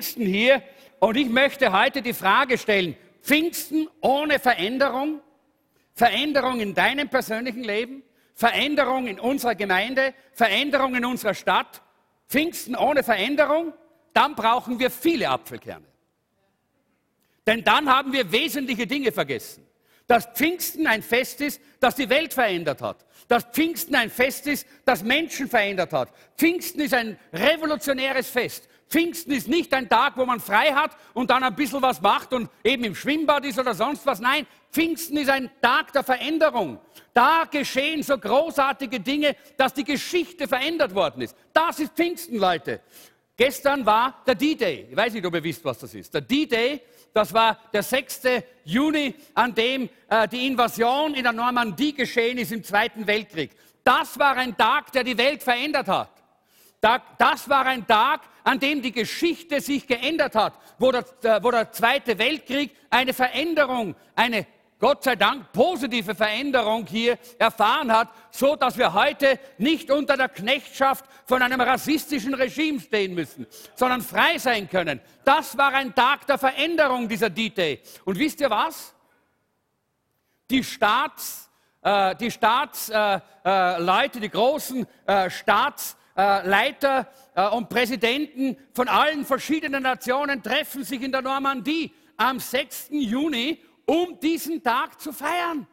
[0.00, 0.62] Pfingsten hier
[0.98, 5.20] und ich möchte heute die Frage stellen, Pfingsten ohne Veränderung?
[5.92, 8.02] Veränderung in deinem persönlichen Leben?
[8.34, 10.14] Veränderung in unserer Gemeinde?
[10.32, 11.82] Veränderung in unserer Stadt?
[12.30, 13.74] Pfingsten ohne Veränderung?
[14.14, 15.84] Dann brauchen wir viele Apfelkerne.
[17.46, 19.66] Denn dann haben wir wesentliche Dinge vergessen.
[20.06, 23.04] Dass Pfingsten ein Fest ist, das die Welt verändert hat.
[23.28, 26.10] Dass Pfingsten ein Fest ist, das Menschen verändert hat.
[26.38, 28.69] Pfingsten ist ein revolutionäres Fest.
[28.90, 32.32] Pfingsten ist nicht ein Tag, wo man frei hat und dann ein bisschen was macht
[32.32, 34.18] und eben im Schwimmbad ist oder sonst was.
[34.18, 36.80] Nein, Pfingsten ist ein Tag der Veränderung.
[37.14, 41.36] Da geschehen so großartige Dinge, dass die Geschichte verändert worden ist.
[41.52, 42.80] Das ist Pfingsten, Leute.
[43.36, 44.88] Gestern war der D-Day.
[44.90, 46.12] Ich weiß nicht, ob ihr wisst, was das ist.
[46.12, 46.82] Der D-Day,
[47.14, 48.22] das war der 6.
[48.64, 53.52] Juni, an dem äh, die Invasion in der Normandie geschehen ist im Zweiten Weltkrieg.
[53.84, 56.19] Das war ein Tag, der die Welt verändert hat.
[56.80, 61.50] Das war ein Tag, an dem die Geschichte sich geändert hat, wo der, äh, wo
[61.50, 64.46] der Zweite Weltkrieg eine Veränderung, eine
[64.78, 70.30] Gott sei Dank positive Veränderung hier erfahren hat, so dass wir heute nicht unter der
[70.30, 75.00] Knechtschaft von einem rassistischen Regime stehen müssen, sondern frei sein können.
[75.22, 77.82] Das war ein Tag der Veränderung dieser D-Day.
[78.06, 78.94] Und wisst ihr was?
[80.48, 81.50] Die Staats,
[81.82, 84.86] äh, die Staatsleute, äh, äh, die großen
[86.14, 92.38] äh, Staatsleiter äh, und Präsidenten von allen verschiedenen Nationen treffen sich in der Normandie am
[92.38, 92.88] 6.
[92.90, 95.66] Juni um diesen Tag zu feiern.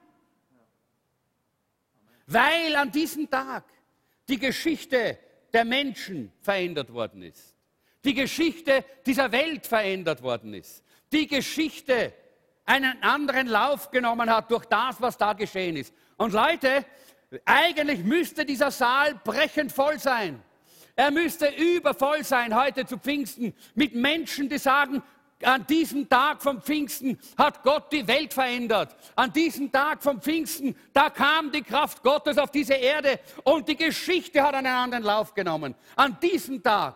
[2.25, 3.63] Weil an diesem Tag
[4.27, 5.19] die Geschichte
[5.53, 7.55] der Menschen verändert worden ist.
[8.03, 10.83] Die Geschichte dieser Welt verändert worden ist.
[11.11, 12.13] Die Geschichte
[12.65, 15.93] einen anderen Lauf genommen hat durch das, was da geschehen ist.
[16.17, 16.85] Und Leute,
[17.45, 20.41] eigentlich müsste dieser Saal brechend voll sein.
[20.95, 25.03] Er müsste übervoll sein heute zu Pfingsten mit Menschen, die sagen,
[25.43, 28.95] an diesem Tag vom Pfingsten hat Gott die Welt verändert.
[29.15, 33.75] An diesem Tag vom Pfingsten, da kam die Kraft Gottes auf diese Erde und die
[33.75, 35.75] Geschichte hat einen anderen Lauf genommen.
[35.95, 36.95] An diesem Tag,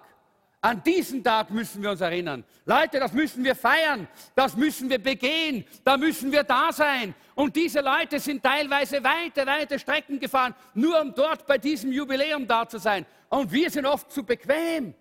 [0.61, 2.43] an diesen Tag müssen wir uns erinnern.
[2.65, 7.15] Leute, das müssen wir feiern, das müssen wir begehen, da müssen wir da sein.
[7.33, 12.47] Und diese Leute sind teilweise weite, weite Strecken gefahren, nur um dort bei diesem Jubiläum
[12.47, 13.07] da zu sein.
[13.29, 14.93] Und wir sind oft zu bequem.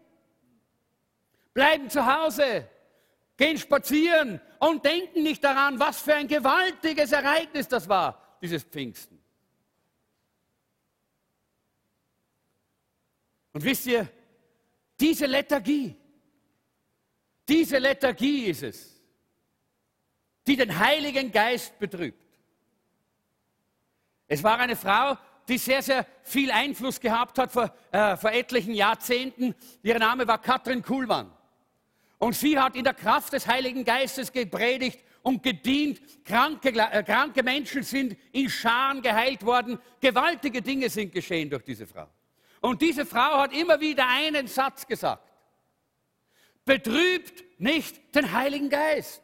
[1.52, 2.66] Bleiben zu Hause,
[3.36, 9.18] gehen spazieren und denken nicht daran, was für ein gewaltiges Ereignis das war, dieses Pfingsten.
[13.52, 14.08] Und wisst ihr,
[15.00, 15.96] diese Lethargie,
[17.48, 19.00] diese Lethargie ist es,
[20.46, 22.18] die den Heiligen Geist betrübt.
[24.28, 25.16] Es war eine Frau,
[25.48, 29.54] die sehr, sehr viel Einfluss gehabt hat vor, äh, vor etlichen Jahrzehnten.
[29.82, 31.32] Ihr Name war Katrin Kuhlmann.
[32.18, 36.24] Und sie hat in der Kraft des Heiligen Geistes gepredigt und gedient.
[36.24, 39.78] Kranke, äh, kranke Menschen sind in Scharen geheilt worden.
[40.00, 42.08] Gewaltige Dinge sind geschehen durch diese Frau.
[42.60, 45.26] Und diese Frau hat immer wieder einen Satz gesagt.
[46.64, 49.22] Betrübt nicht den Heiligen Geist.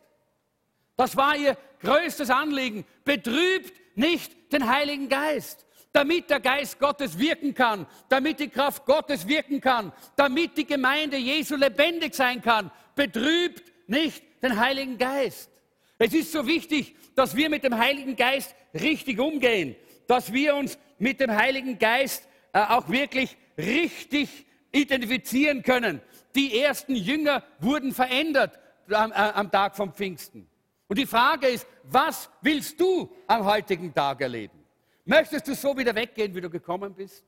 [0.97, 2.87] Das war ihr größtes Anliegen.
[3.05, 9.27] Betrübt nicht den Heiligen Geist damit der Geist Gottes wirken kann, damit die Kraft Gottes
[9.27, 12.71] wirken kann, damit die Gemeinde Jesu lebendig sein kann.
[12.95, 15.51] Betrübt nicht den Heiligen Geist.
[15.97, 19.75] Es ist so wichtig, dass wir mit dem Heiligen Geist richtig umgehen,
[20.07, 22.29] dass wir uns mit dem Heiligen Geist
[22.65, 26.01] auch wirklich richtig identifizieren können.
[26.35, 28.59] Die ersten Jünger wurden verändert
[28.91, 30.47] am, äh, am Tag vom Pfingsten.
[30.89, 34.65] Und die Frage ist, was willst du am heutigen Tag erleben?
[35.05, 37.25] Möchtest du so wieder weggehen, wie du gekommen bist?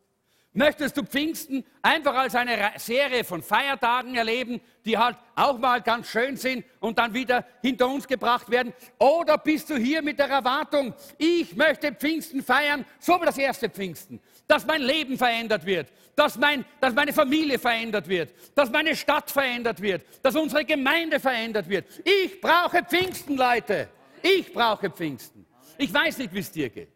[0.55, 6.09] Möchtest du Pfingsten einfach als eine Serie von Feiertagen erleben, die halt auch mal ganz
[6.09, 8.73] schön sind und dann wieder hinter uns gebracht werden?
[8.99, 13.69] Oder bist du hier mit der Erwartung, ich möchte Pfingsten feiern, so wie das erste
[13.69, 18.97] Pfingsten, dass mein Leben verändert wird, dass, mein, dass meine Familie verändert wird, dass meine
[18.97, 21.87] Stadt verändert wird, dass unsere Gemeinde verändert wird.
[22.05, 23.89] Ich brauche Pfingsten, Leute.
[24.23, 25.47] Ich brauche Pfingsten.
[25.77, 26.91] Ich weiß nicht, wie es dir geht.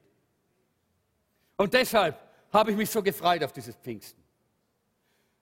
[1.56, 4.22] Und deshalb habe ich mich so gefreut auf dieses Pfingsten.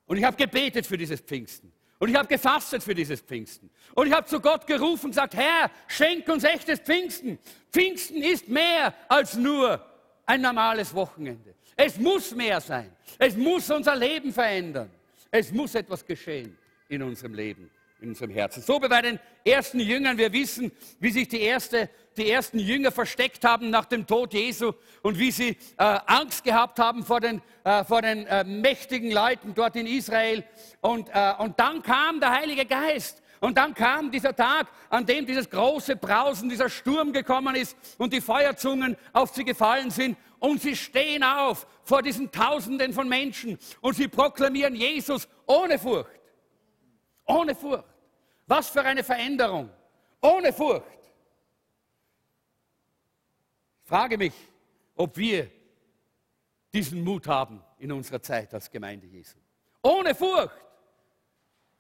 [0.07, 1.73] Und ich habe gebetet für dieses Pfingsten.
[1.99, 3.71] Und ich habe gefastet für dieses Pfingsten.
[3.95, 7.39] Und ich habe zu Gott gerufen und gesagt, Herr, schenk uns echtes Pfingsten.
[7.71, 9.85] Pfingsten ist mehr als nur
[10.25, 11.55] ein normales Wochenende.
[11.77, 12.91] Es muss mehr sein.
[13.19, 14.91] Es muss unser Leben verändern.
[15.31, 16.57] Es muss etwas geschehen
[16.89, 18.63] in unserem Leben in unserem Herzen.
[18.63, 20.19] So wie bei den ersten Jüngern.
[20.19, 24.73] Wir wissen, wie sich die, erste, die ersten Jünger versteckt haben nach dem Tod Jesu
[25.03, 25.57] und wie sie äh,
[26.07, 30.45] Angst gehabt haben vor den, äh, vor den äh, mächtigen Leuten dort in Israel.
[30.81, 35.25] Und, äh, und dann kam der Heilige Geist Und dann kam dieser Tag, an dem
[35.27, 40.17] dieses große Brausen, dieser Sturm gekommen ist und die Feuerzungen auf sie gefallen sind.
[40.39, 46.21] Und sie stehen auf vor diesen Tausenden von Menschen und sie proklamieren Jesus ohne Furcht.
[47.27, 47.85] Ohne Furcht.
[48.51, 49.71] Was für eine Veränderung.
[50.21, 50.85] Ohne Furcht.
[53.85, 54.33] Ich frage mich,
[54.97, 55.49] ob wir
[56.73, 59.39] diesen Mut haben in unserer Zeit als Gemeinde Jesu.
[59.83, 60.65] Ohne Furcht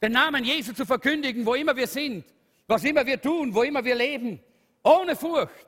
[0.00, 2.24] den Namen Jesu zu verkündigen, wo immer wir sind,
[2.68, 4.40] was immer wir tun, wo immer wir leben,
[4.84, 5.66] ohne Furcht.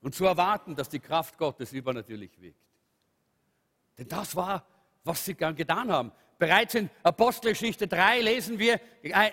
[0.00, 2.58] Und zu erwarten, dass die Kraft Gottes übernatürlich wirkt.
[3.98, 4.66] Denn das war,
[5.04, 6.10] was sie getan haben.
[6.42, 8.80] Bereits in Apostelgeschichte 3 lesen wir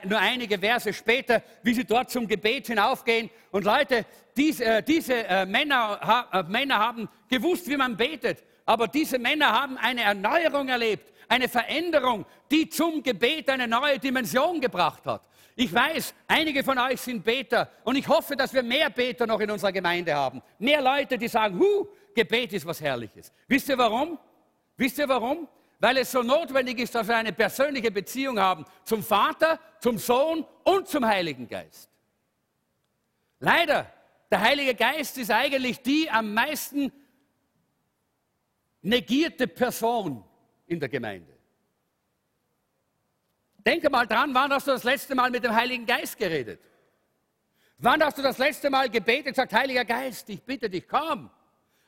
[0.04, 3.32] nur einige Verse später, wie sie dort zum Gebet hinaufgehen.
[3.50, 4.06] Und Leute,
[4.38, 8.44] diese, äh, diese äh, Männer, äh, Männer haben gewusst, wie man betet.
[8.64, 14.62] Aber diese Männer haben eine Erneuerung erlebt, eine Veränderung, die zum Gebet eine neue Dimension
[14.62, 15.24] gebracht hat.
[15.56, 19.40] Ich weiß, einige von euch sind Beter und ich hoffe, dass wir mehr Beter noch
[19.40, 20.44] in unserer Gemeinde haben.
[20.60, 23.34] Mehr Leute, die sagen, hu, Gebet ist was Herrliches.
[23.48, 24.20] Wisst ihr warum?
[24.78, 25.48] Wisst ihr warum?
[25.80, 30.46] Weil es so notwendig ist, dass wir eine persönliche Beziehung haben zum Vater, zum Sohn
[30.64, 31.90] und zum Heiligen Geist.
[33.40, 33.92] Leider,
[34.30, 36.92] der Heilige Geist ist eigentlich die am meisten
[38.82, 40.24] negierte Person
[40.68, 41.34] in der Gemeinde.
[43.66, 46.62] Denke mal dran, wann hast du das letzte Mal mit dem Heiligen Geist geredet?
[47.78, 51.30] Wann hast du das letzte Mal gebetet und gesagt, Heiliger Geist, ich bitte dich, komm.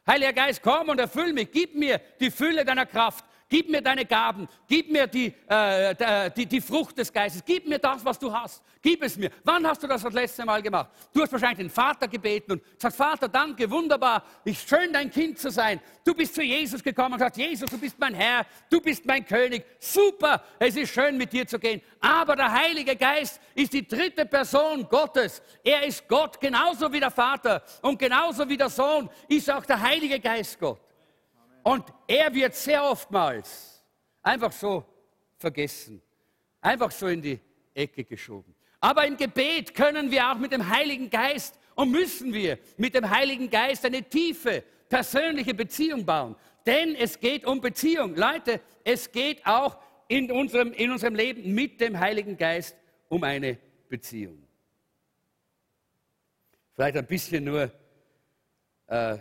[0.07, 4.05] Heiliger Geist, komm und erfüll mich, gib mir die Fülle deiner Kraft, Gib mir deine
[4.05, 8.31] Gaben, gib mir die, äh, die, die Frucht des Geistes, gib mir das, was du
[8.31, 9.29] hast, gib es mir.
[9.43, 10.89] Wann hast du das das letzte Mal gemacht?
[11.13, 15.37] Du hast wahrscheinlich den Vater gebeten und gesagt, Vater, danke, wunderbar, ist schön dein Kind
[15.37, 15.81] zu sein.
[16.05, 19.25] Du bist zu Jesus gekommen und gesagt, Jesus, du bist mein Herr, du bist mein
[19.25, 21.81] König, super, es ist schön mit dir zu gehen.
[21.99, 25.41] Aber der Heilige Geist ist die dritte Person Gottes.
[25.61, 29.81] Er ist Gott genauso wie der Vater und genauso wie der Sohn ist auch der
[29.81, 30.79] Heilige Geist Gott.
[31.63, 33.83] Und er wird sehr oftmals
[34.21, 34.85] einfach so
[35.37, 36.01] vergessen,
[36.59, 37.39] einfach so in die
[37.73, 38.55] Ecke geschoben.
[38.79, 43.09] Aber im Gebet können wir auch mit dem Heiligen Geist und müssen wir mit dem
[43.09, 46.35] Heiligen Geist eine tiefe, persönliche Beziehung bauen.
[46.65, 48.15] Denn es geht um Beziehung.
[48.15, 49.77] Leute, es geht auch
[50.07, 52.75] in unserem, in unserem Leben mit dem Heiligen Geist
[53.07, 54.41] um eine Beziehung.
[56.73, 57.71] Vielleicht ein bisschen nur
[58.87, 59.17] äh,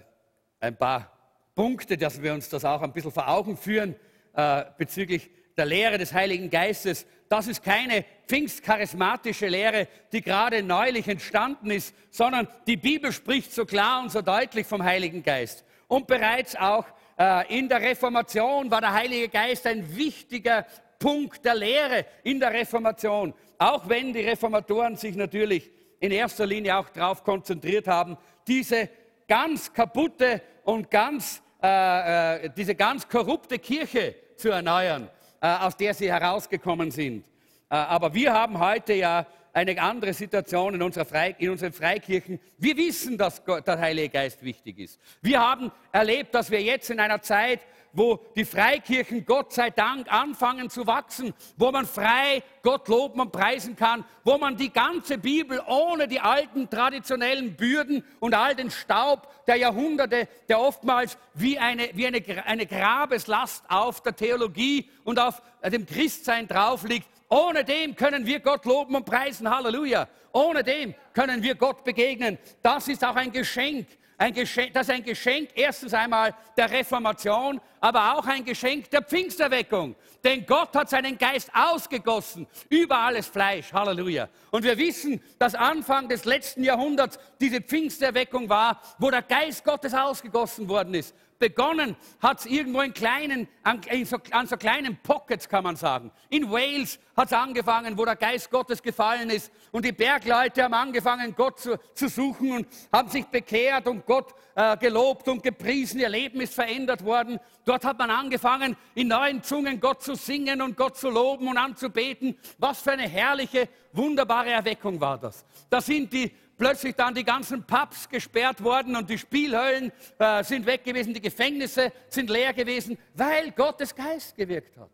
[0.59, 1.20] ein paar
[1.61, 3.95] Punkte, dass wir uns das auch ein bisschen vor Augen führen
[4.33, 5.29] äh, bezüglich
[5.59, 7.05] der Lehre des Heiligen Geistes.
[7.29, 13.67] Das ist keine pfingstcharismatische Lehre, die gerade neulich entstanden ist, sondern die Bibel spricht so
[13.67, 15.63] klar und so deutlich vom Heiligen Geist.
[15.87, 16.87] Und bereits auch
[17.19, 20.65] äh, in der Reformation war der Heilige Geist ein wichtiger
[20.99, 23.35] Punkt der Lehre in der Reformation.
[23.59, 28.17] Auch wenn die Reformatoren sich natürlich in erster Linie auch darauf konzentriert haben,
[28.47, 28.89] diese
[29.29, 35.09] ganz kaputte und ganz äh, äh, diese ganz korrupte Kirche zu erneuern,
[35.41, 37.25] äh, aus der sie herausgekommen sind.
[37.69, 42.41] Äh, aber wir haben heute ja eine andere Situation in, unserer Frei, in unseren Freikirchen.
[42.59, 45.01] Wir wissen, dass Gott, der Heilige Geist wichtig ist.
[45.21, 47.61] Wir haben erlebt, dass wir jetzt in einer Zeit
[47.93, 53.33] wo die Freikirchen Gott sei Dank anfangen zu wachsen, wo man frei Gott loben und
[53.33, 58.71] preisen kann, wo man die ganze Bibel ohne die alten traditionellen Bürden und all den
[58.71, 65.19] Staub der Jahrhunderte, der oftmals wie eine, wie eine, eine Grabeslast auf der Theologie und
[65.19, 69.49] auf dem Christsein drauf liegt, ohne dem können wir Gott loben und preisen.
[69.49, 70.09] Halleluja.
[70.33, 72.39] Ohne dem können wir Gott begegnen.
[72.61, 73.87] Das ist auch ein Geschenk
[74.21, 79.03] ein Geschenk, das ist ein Geschenk erstens einmal der Reformation, aber auch ein Geschenk der
[79.03, 79.97] Pfingsterweckung.
[80.23, 83.73] Denn Gott hat seinen Geist ausgegossen über alles Fleisch.
[83.73, 84.29] Halleluja.
[84.51, 89.95] Und wir wissen, dass Anfang des letzten Jahrhunderts diese Pfingsterweckung war, wo der Geist Gottes
[89.95, 91.15] ausgegossen worden ist.
[91.41, 95.75] Begonnen hat es irgendwo in kleinen, an, in so, an so kleinen Pockets, kann man
[95.75, 96.13] sagen.
[96.29, 99.51] In Wales hat es angefangen, wo der Geist Gottes gefallen ist.
[99.73, 104.35] Und die Bergleute haben angefangen, Gott zu, zu suchen und haben sich bekehrt und Gott
[104.55, 105.99] äh, gelobt und gepriesen.
[105.99, 107.41] Ihr Leben ist verändert worden.
[107.71, 111.57] Dort hat man angefangen, in neuen Zungen Gott zu singen und Gott zu loben und
[111.57, 112.37] anzubeten.
[112.59, 115.45] Was für eine herrliche, wunderbare Erweckung war das.
[115.69, 120.67] Da sind die plötzlich dann die ganzen Pubs gesperrt worden und die Spielhöllen äh, sind
[120.67, 124.91] weg gewesen, die Gefängnisse sind leer gewesen, weil Gottes Geist gewirkt hat,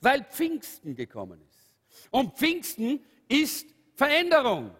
[0.00, 1.72] weil Pfingsten gekommen ist.
[2.10, 2.98] Und Pfingsten
[3.28, 4.72] ist Veränderung.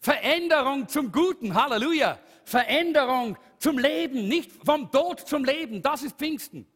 [0.00, 2.18] Veränderung zum Guten, Halleluja.
[2.44, 6.66] Veränderung zum Leben, nicht vom Tod zum Leben, das ist Pfingsten.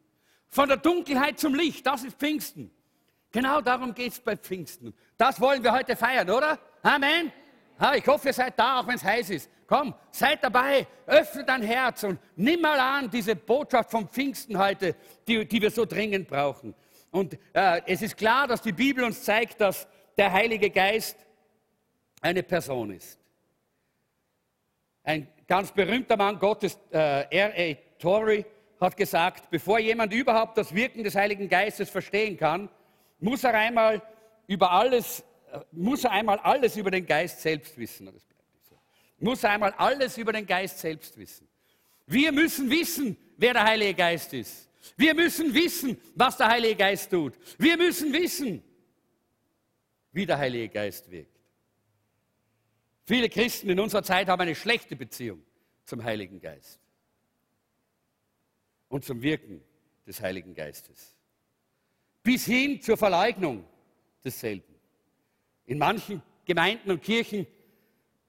[0.51, 2.71] Von der Dunkelheit zum Licht, das ist Pfingsten.
[3.31, 4.95] Genau darum geht es bei Pfingsten.
[5.17, 6.59] Das wollen wir heute feiern, oder?
[6.83, 7.31] Amen.
[7.81, 9.51] Ja, ich hoffe, ihr seid da, auch wenn es heiß ist.
[9.67, 14.97] Komm, seid dabei, öffne dein Herz und nimm mal an diese Botschaft vom Pfingsten heute,
[15.27, 16.75] die, die wir so dringend brauchen.
[17.11, 19.87] Und äh, es ist klar, dass die Bibel uns zeigt, dass
[20.17, 21.19] der Heilige Geist
[22.23, 23.19] eine Person ist.
[25.05, 27.77] Ein ganz berühmter Mann Gottes, äh, R.A.
[27.99, 28.45] Torrey,
[28.81, 32.69] hat gesagt, bevor jemand überhaupt das Wirken des Heiligen Geistes verstehen kann,
[33.19, 34.03] muss er einmal
[34.47, 38.11] über alles, äh, muss er einmal alles über den Geist selbst wissen.
[39.19, 41.49] Muss er einmal alles über den Geist selbst wissen.
[42.07, 44.69] Wir müssen wissen, wer der Heilige Geist ist.
[44.97, 47.35] Wir müssen wissen, was der Heilige Geist tut.
[47.59, 48.63] Wir müssen wissen,
[50.13, 51.37] wie der Heilige Geist wirkt.
[53.05, 55.43] Viele Christen in unserer Zeit haben eine schlechte Beziehung
[55.85, 56.81] zum Heiligen Geist
[58.89, 59.63] und zum Wirken
[60.07, 61.15] des Heiligen Geistes.
[62.23, 63.65] Bis hin zur Verleugnung
[64.25, 64.75] desselben.
[65.67, 67.47] In manchen Gemeinden und Kirchen,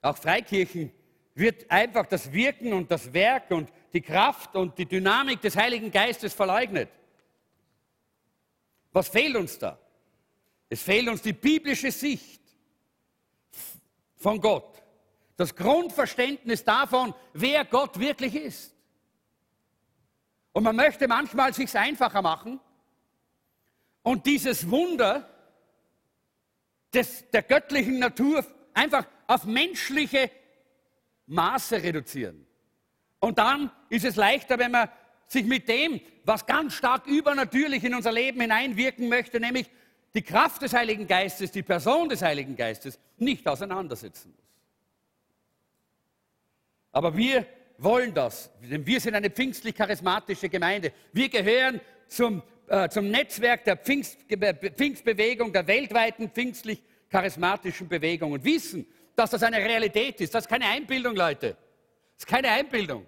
[0.01, 0.92] auch Freikirchen,
[1.36, 5.89] wird einfach das Wirken und das Werk und die Kraft und die Dynamik des Heiligen
[5.89, 6.89] Geistes verleugnet.
[8.92, 9.80] Was fehlt uns da?
[10.68, 12.42] Es fehlt uns die biblische Sicht
[14.16, 14.84] von Gott.
[15.38, 18.75] Das Grundverständnis davon, wer Gott wirklich ist.
[20.60, 22.60] Und man möchte manchmal sich einfacher machen
[24.04, 25.25] und dieses Wunder
[26.94, 30.30] des, der göttlichen Natur einfach auf menschliche
[31.28, 32.46] Maße reduzieren.
[33.22, 34.89] Und dann ist es leichter, wenn man
[35.28, 39.70] sich mit dem, was ganz stark übernatürlich in unser Leben hineinwirken möchte, nämlich
[40.13, 44.46] die Kraft des Heiligen Geistes, die Person des Heiligen Geistes, nicht auseinandersetzen muss.
[46.92, 47.48] Aber wir
[47.80, 50.92] wollen das, denn wir sind eine pfingstlich-charismatische Gemeinde.
[51.14, 54.20] Wir gehören zum, äh, zum Netzwerk der Pfingst,
[54.76, 60.34] Pfingstbewegung, der weltweiten pfingstlich-charismatischen Bewegung und wissen, dass das eine Realität ist.
[60.34, 61.58] Das ist keine Einbildung, Leute.
[62.16, 63.06] Das ist keine Einbildung.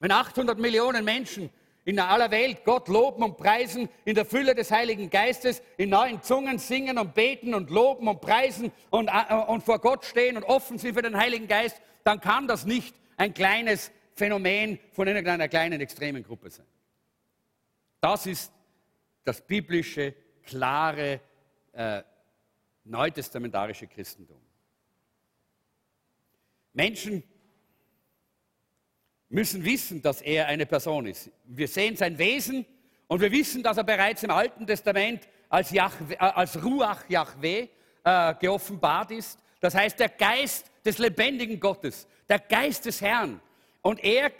[0.00, 1.50] Wenn 800 Millionen Menschen
[1.84, 6.22] in aller Welt Gott loben und preisen, in der Fülle des Heiligen Geistes, in neuen
[6.22, 10.44] Zungen singen und beten und loben und preisen und, äh, und vor Gott stehen und
[10.44, 15.48] offen sind für den Heiligen Geist, dann kann das nicht ein kleines Phänomen von einer
[15.48, 16.66] kleinen extremen Gruppe sein.
[18.00, 18.52] Das ist
[19.24, 21.20] das biblische, klare,
[21.72, 22.02] äh,
[22.84, 24.40] neutestamentarische Christentum.
[26.72, 27.22] Menschen
[29.28, 31.30] müssen wissen, dass er eine Person ist.
[31.44, 32.64] Wir sehen sein Wesen
[33.08, 37.68] und wir wissen, dass er bereits im Alten Testament als, Yahweh, äh, als Ruach Yahweh
[38.04, 39.38] äh, geoffenbart ist.
[39.60, 43.40] Das heißt, der Geist des lebendigen Gottes, der Geist des Herrn.
[43.82, 44.32] Und er,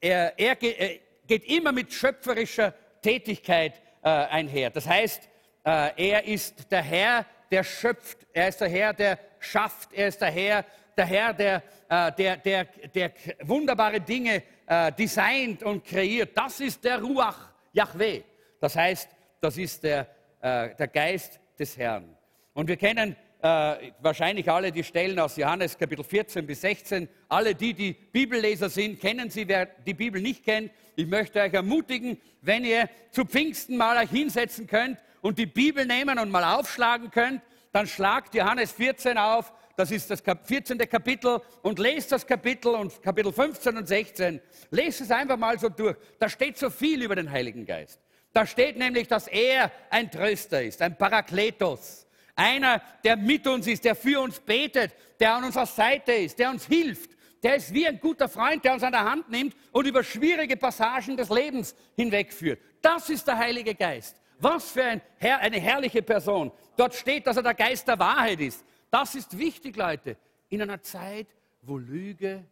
[0.00, 2.72] er, er geht immer mit schöpferischer
[3.02, 4.70] Tätigkeit äh, einher.
[4.70, 5.28] Das heißt,
[5.64, 8.18] äh, er ist der Herr, der schöpft.
[8.32, 9.92] Er ist der Herr, der schafft.
[9.92, 10.64] Er ist der Herr,
[10.96, 16.36] der Herr, der, äh, der, der, der wunderbare Dinge äh, designt und kreiert.
[16.36, 18.22] Das ist der Ruach Yahweh.
[18.60, 19.08] Das heißt,
[19.40, 20.06] das ist der,
[20.40, 22.16] äh, der Geist des Herrn.
[22.54, 27.08] Und wir kennen äh, wahrscheinlich alle die Stellen aus Johannes Kapitel 14 bis 16.
[27.28, 29.46] Alle die, die Bibelleser sind, kennen sie.
[29.46, 34.10] Wer die Bibel nicht kennt, ich möchte euch ermutigen, wenn ihr zu Pfingsten mal euch
[34.10, 37.40] hinsetzen könnt und die Bibel nehmen und mal aufschlagen könnt,
[37.72, 39.52] dann schlagt Johannes 14 auf.
[39.76, 40.78] Das ist das 14.
[40.78, 44.40] Kapitel und lest das Kapitel und Kapitel 15 und 16.
[44.70, 45.96] Lest es einfach mal so durch.
[46.18, 48.00] Da steht so viel über den Heiligen Geist.
[48.32, 52.05] Da steht nämlich, dass er ein Tröster ist, ein Parakletos
[52.36, 56.50] einer, der mit uns ist, der für uns betet, der an unserer Seite ist, der
[56.50, 57.10] uns hilft.
[57.42, 60.56] Der ist wie ein guter Freund, der uns an der Hand nimmt und über schwierige
[60.56, 62.60] Passagen des Lebens hinwegführt.
[62.82, 64.20] Das ist der Heilige Geist.
[64.38, 66.52] Was für ein Herr, eine herrliche Person.
[66.76, 68.64] Dort steht, dass er der Geist der Wahrheit ist.
[68.90, 70.16] Das ist wichtig, Leute,
[70.48, 71.28] in einer Zeit,
[71.62, 72.44] wo Lüge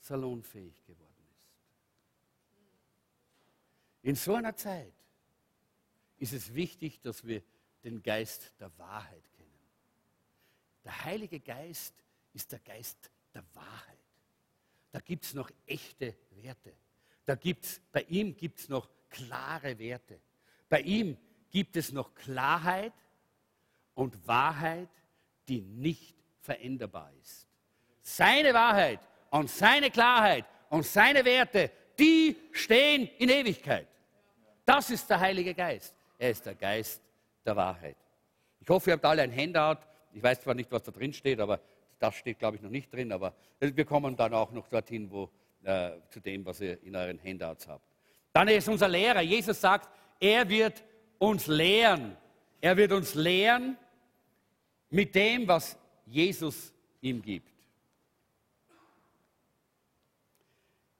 [0.00, 1.48] salonfähig geworden ist.
[4.02, 4.92] In so einer Zeit
[6.16, 7.42] ist es wichtig, dass wir
[7.84, 9.27] den Geist der Wahrheit
[10.88, 11.94] der Heilige Geist
[12.32, 13.98] ist der Geist der Wahrheit.
[14.90, 16.72] Da gibt es noch echte Werte.
[17.26, 20.18] Da gibt's, bei ihm gibt es noch klare Werte.
[20.66, 21.18] Bei ihm
[21.50, 22.94] gibt es noch Klarheit
[23.92, 24.88] und Wahrheit,
[25.46, 27.46] die nicht veränderbar ist.
[28.00, 33.88] Seine Wahrheit und seine Klarheit und seine Werte, die stehen in Ewigkeit.
[34.64, 35.94] Das ist der Heilige Geist.
[36.16, 37.02] Er ist der Geist
[37.44, 37.96] der Wahrheit.
[38.58, 39.86] Ich hoffe, ihr habt alle ein Handout
[40.18, 41.60] ich weiß zwar nicht, was da drin steht, aber
[42.00, 45.30] das steht, glaube ich, noch nicht drin, aber wir kommen dann auch noch dorthin, wo,
[45.62, 47.84] äh, zu dem, was ihr in euren Handouts habt.
[48.32, 49.20] Dann ist unser Lehrer.
[49.20, 50.82] Jesus sagt, er wird
[51.18, 52.16] uns lehren.
[52.60, 53.76] Er wird uns lehren
[54.90, 57.52] mit dem, was Jesus ihm gibt.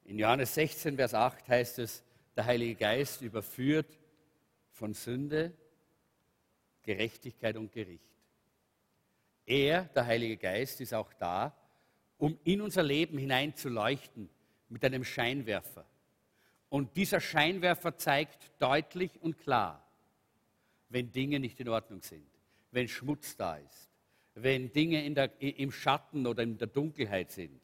[0.05, 2.05] In Johannes 16, Vers 8 heißt es,
[2.37, 3.99] der Heilige Geist überführt
[4.71, 5.53] von Sünde,
[6.85, 8.08] Gerechtigkeit und Gericht.
[9.49, 11.55] Er, der Heilige Geist, ist auch da,
[12.19, 14.29] um in unser Leben hinein zu leuchten
[14.69, 15.87] mit einem Scheinwerfer.
[16.69, 19.83] Und dieser Scheinwerfer zeigt deutlich und klar,
[20.91, 22.27] wenn Dinge nicht in Ordnung sind,
[22.73, 23.89] wenn Schmutz da ist,
[24.35, 27.59] wenn Dinge der, im Schatten oder in der Dunkelheit sind.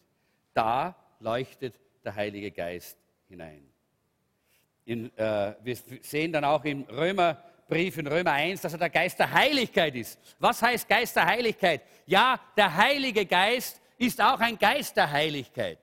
[0.55, 2.97] Da leuchtet der Heilige Geist
[3.29, 3.63] hinein.
[4.87, 6.85] In, äh, wir sehen dann auch im
[7.71, 10.19] Römerbrief in Römer 1, dass er der Geist der Heiligkeit ist.
[10.39, 11.83] Was heißt Geist der Heiligkeit?
[12.07, 15.79] Ja, der Heilige Geist ist auch ein Geist der Heiligkeit.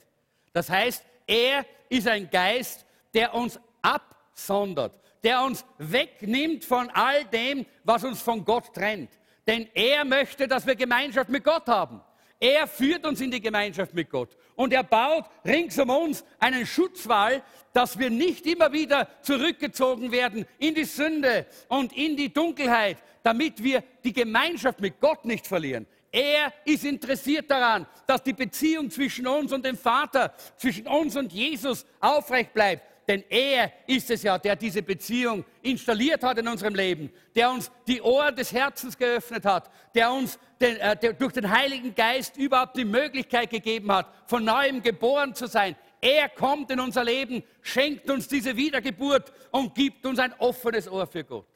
[0.54, 7.66] Das heißt, er ist ein Geist, der uns absondert, der uns wegnimmt von all dem,
[7.84, 9.12] was uns von Gott trennt.
[9.48, 12.02] Denn er möchte, dass wir Gemeinschaft mit Gott haben.
[12.40, 14.36] Er führt uns in die Gemeinschaft mit Gott.
[14.62, 17.42] Und er baut rings um uns einen Schutzwall,
[17.74, 23.64] dass wir nicht immer wieder zurückgezogen werden in die Sünde und in die Dunkelheit, damit
[23.64, 25.88] wir die Gemeinschaft mit Gott nicht verlieren.
[26.12, 31.34] Er ist interessiert daran, dass die Beziehung zwischen uns und dem Vater, zwischen uns und
[31.34, 32.84] Jesus aufrecht bleibt.
[33.12, 37.70] Denn er ist es ja, der diese Beziehung installiert hat in unserem Leben, der uns
[37.86, 42.38] die Ohren des Herzens geöffnet hat, der uns den, äh, der durch den Heiligen Geist
[42.38, 45.76] überhaupt die Möglichkeit gegeben hat, von neuem geboren zu sein.
[46.00, 51.06] Er kommt in unser Leben, schenkt uns diese Wiedergeburt und gibt uns ein offenes Ohr
[51.06, 51.48] für Gott.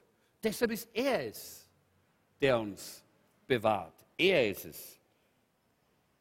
[0.44, 1.70] Deshalb ist er es,
[2.42, 3.02] der uns
[3.48, 3.96] bewahrt.
[4.18, 5.00] Er ist es,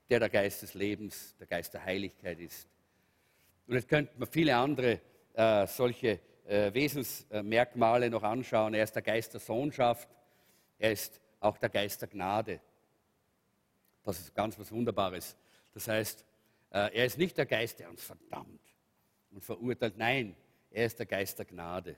[0.09, 2.69] der der Geist des Lebens, der Geist der Heiligkeit ist.
[3.67, 5.01] Und jetzt könnte man viele andere
[5.35, 8.75] äh, solche äh, Wesensmerkmale noch anschauen.
[8.75, 10.09] Er ist der Geist der Sohnschaft,
[10.79, 12.61] er ist auch der Geist der Gnade.
[14.03, 15.37] Das ist ganz was Wunderbares.
[15.73, 16.25] Das heißt,
[16.71, 18.61] äh, er ist nicht der Geist, der uns verdammt
[19.31, 19.97] und verurteilt.
[19.97, 20.37] Nein,
[20.71, 21.97] er ist der Geist der Gnade.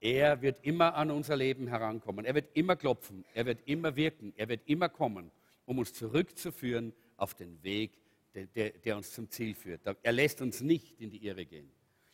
[0.00, 2.24] Er wird immer an unser Leben herankommen.
[2.24, 3.24] Er wird immer klopfen.
[3.34, 4.32] Er wird immer wirken.
[4.36, 5.30] Er wird immer kommen,
[5.66, 7.98] um uns zurückzuführen auf den Weg,
[8.34, 9.80] der, der, der uns zum Ziel führt.
[10.02, 11.70] Er lässt uns nicht in die Irre gehen.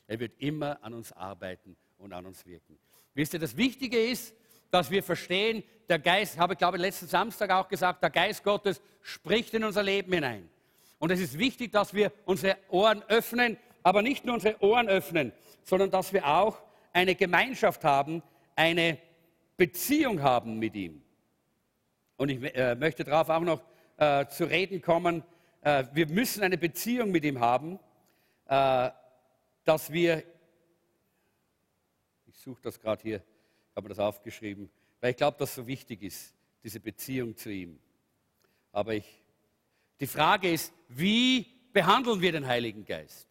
[0.06, 2.78] Er wird immer an uns arbeiten und an uns wirken.
[3.14, 4.34] Wisst ihr, das Wichtige ist,
[4.70, 8.82] dass wir verstehen, der Geist, habe ich glaube letzten Samstag auch gesagt, der Geist Gottes
[9.02, 10.48] spricht in unser Leben hinein.
[10.98, 15.32] Und es ist wichtig, dass wir unsere Ohren öffnen, aber nicht nur unsere Ohren öffnen,
[15.62, 16.62] sondern dass wir auch
[16.92, 18.22] eine Gemeinschaft haben,
[18.56, 18.98] eine
[19.56, 21.02] Beziehung haben mit ihm.
[22.16, 23.62] Und ich äh, möchte darauf auch noch
[23.96, 25.22] äh, zu reden kommen,
[25.60, 27.78] äh, wir müssen eine Beziehung mit ihm haben,
[28.48, 28.90] äh,
[29.64, 30.22] dass wir,
[32.26, 33.22] ich suche das gerade hier,
[33.74, 37.78] habe mir das aufgeschrieben, weil ich glaube, dass so wichtig ist, diese Beziehung zu ihm.
[38.72, 39.22] Aber ich,
[40.00, 43.28] die Frage ist, wie behandeln wir den Heiligen Geist?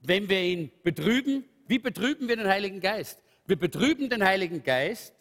[0.00, 3.20] Wenn wir ihn betrüben, wie betrüben wir den Heiligen Geist?
[3.46, 5.14] Wir betrüben den Heiligen Geist,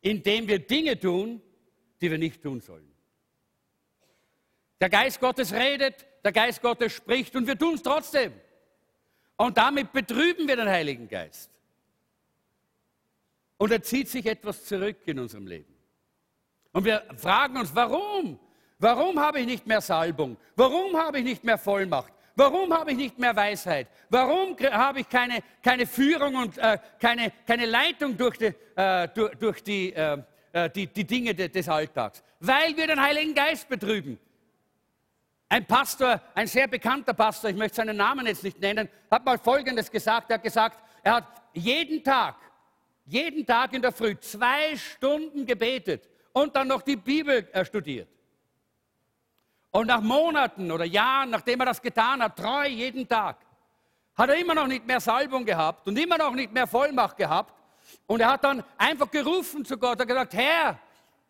[0.00, 1.40] indem wir Dinge tun,
[2.00, 2.90] die wir nicht tun sollen.
[4.80, 8.32] Der Geist Gottes redet, der Geist Gottes spricht und wir tun es trotzdem.
[9.36, 11.50] Und damit betrüben wir den Heiligen Geist.
[13.56, 15.74] Und er zieht sich etwas zurück in unserem Leben.
[16.72, 18.38] Und wir fragen uns, warum?
[18.78, 20.36] Warum habe ich nicht mehr Salbung?
[20.56, 22.12] Warum habe ich nicht mehr Vollmacht?
[22.36, 23.86] Warum habe ich nicht mehr Weisheit?
[24.10, 29.34] Warum habe ich keine, keine Führung und äh, keine, keine Leitung durch die, äh, durch,
[29.36, 30.18] durch die, äh,
[30.52, 32.24] äh die, die Dinge de, des Alltags?
[32.40, 34.18] Weil wir den Heiligen Geist betrüben.
[35.54, 39.38] Ein Pastor, ein sehr bekannter Pastor, ich möchte seinen Namen jetzt nicht nennen, hat mal
[39.38, 40.28] Folgendes gesagt.
[40.28, 42.34] Er hat gesagt, er hat jeden Tag,
[43.06, 48.08] jeden Tag in der Früh zwei Stunden gebetet und dann noch die Bibel äh, studiert.
[49.70, 53.36] Und nach Monaten oder Jahren, nachdem er das getan hat, treu jeden Tag,
[54.16, 57.54] hat er immer noch nicht mehr Salbung gehabt und immer noch nicht mehr Vollmacht gehabt.
[58.08, 60.80] Und er hat dann einfach gerufen zu Gott, hat gesagt, Herr,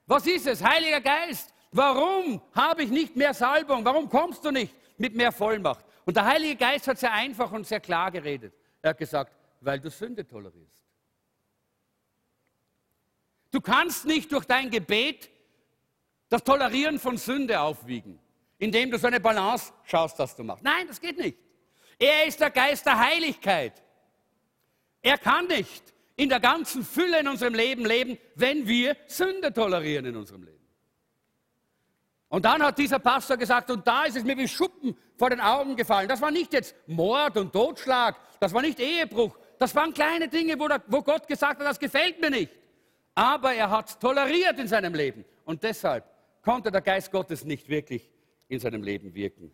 [0.06, 0.64] was ist es?
[0.64, 3.84] Heiliger Geist, Warum habe ich nicht mehr Salbung?
[3.84, 5.84] Warum kommst du nicht mit mehr Vollmacht?
[6.04, 8.54] Und der Heilige Geist hat sehr einfach und sehr klar geredet.
[8.80, 10.84] Er hat gesagt, weil du Sünde tolerierst.
[13.50, 15.28] Du kannst nicht durch dein Gebet
[16.28, 18.20] das Tolerieren von Sünde aufwiegen,
[18.58, 20.62] indem du so eine Balance schaust, dass du machst.
[20.62, 21.36] Nein, das geht nicht.
[21.98, 23.82] Er ist der Geist der Heiligkeit.
[25.02, 25.82] Er kann nicht
[26.14, 30.53] in der ganzen Fülle in unserem Leben leben, wenn wir Sünde tolerieren in unserem Leben.
[32.34, 35.40] Und dann hat dieser Pastor gesagt, und da ist es mir wie Schuppen vor den
[35.40, 36.08] Augen gefallen.
[36.08, 40.58] Das war nicht jetzt Mord und Totschlag, das war nicht Ehebruch, das waren kleine Dinge,
[40.58, 42.50] wo, der, wo Gott gesagt hat, das gefällt mir nicht.
[43.14, 45.24] aber er hat es toleriert in seinem Leben.
[45.44, 46.04] Und deshalb
[46.42, 48.10] konnte der Geist Gottes nicht wirklich
[48.48, 49.52] in seinem Leben wirken.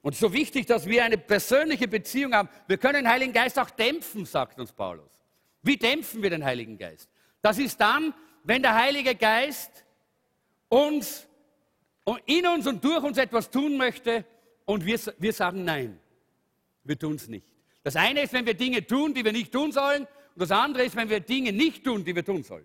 [0.00, 2.48] Und so wichtig, dass wir eine persönliche Beziehung haben.
[2.68, 5.18] Wir können den Heiligen Geist auch dämpfen, sagt uns Paulus.
[5.62, 7.10] Wie dämpfen wir den Heiligen Geist?
[7.42, 8.14] Das ist dann,
[8.44, 9.84] wenn der Heilige Geist
[10.68, 11.26] uns
[12.26, 14.24] in uns und durch uns etwas tun möchte
[14.64, 15.98] und wir, wir sagen Nein.
[16.84, 17.46] Wir tun es nicht.
[17.82, 20.84] Das eine ist, wenn wir Dinge tun, die wir nicht tun sollen, und das andere
[20.84, 22.64] ist, wenn wir Dinge nicht tun, die wir tun sollen.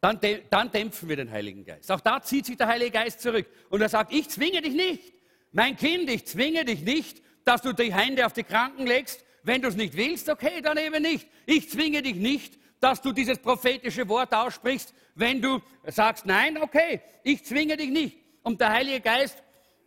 [0.00, 0.18] Dann,
[0.48, 1.92] dann dämpfen wir den Heiligen Geist.
[1.92, 5.12] Auch da zieht sich der Heilige Geist zurück und er sagt, ich zwinge dich nicht.
[5.52, 9.24] Mein Kind, ich zwinge dich nicht, dass du die Hände auf die Kranken legst.
[9.42, 11.26] Wenn du es nicht willst, okay, dann eben nicht.
[11.44, 14.94] Ich zwinge dich nicht, dass du dieses prophetische Wort aussprichst.
[15.14, 18.16] Wenn du sagst, nein, okay, ich zwinge dich nicht.
[18.42, 19.42] Und der Heilige Geist,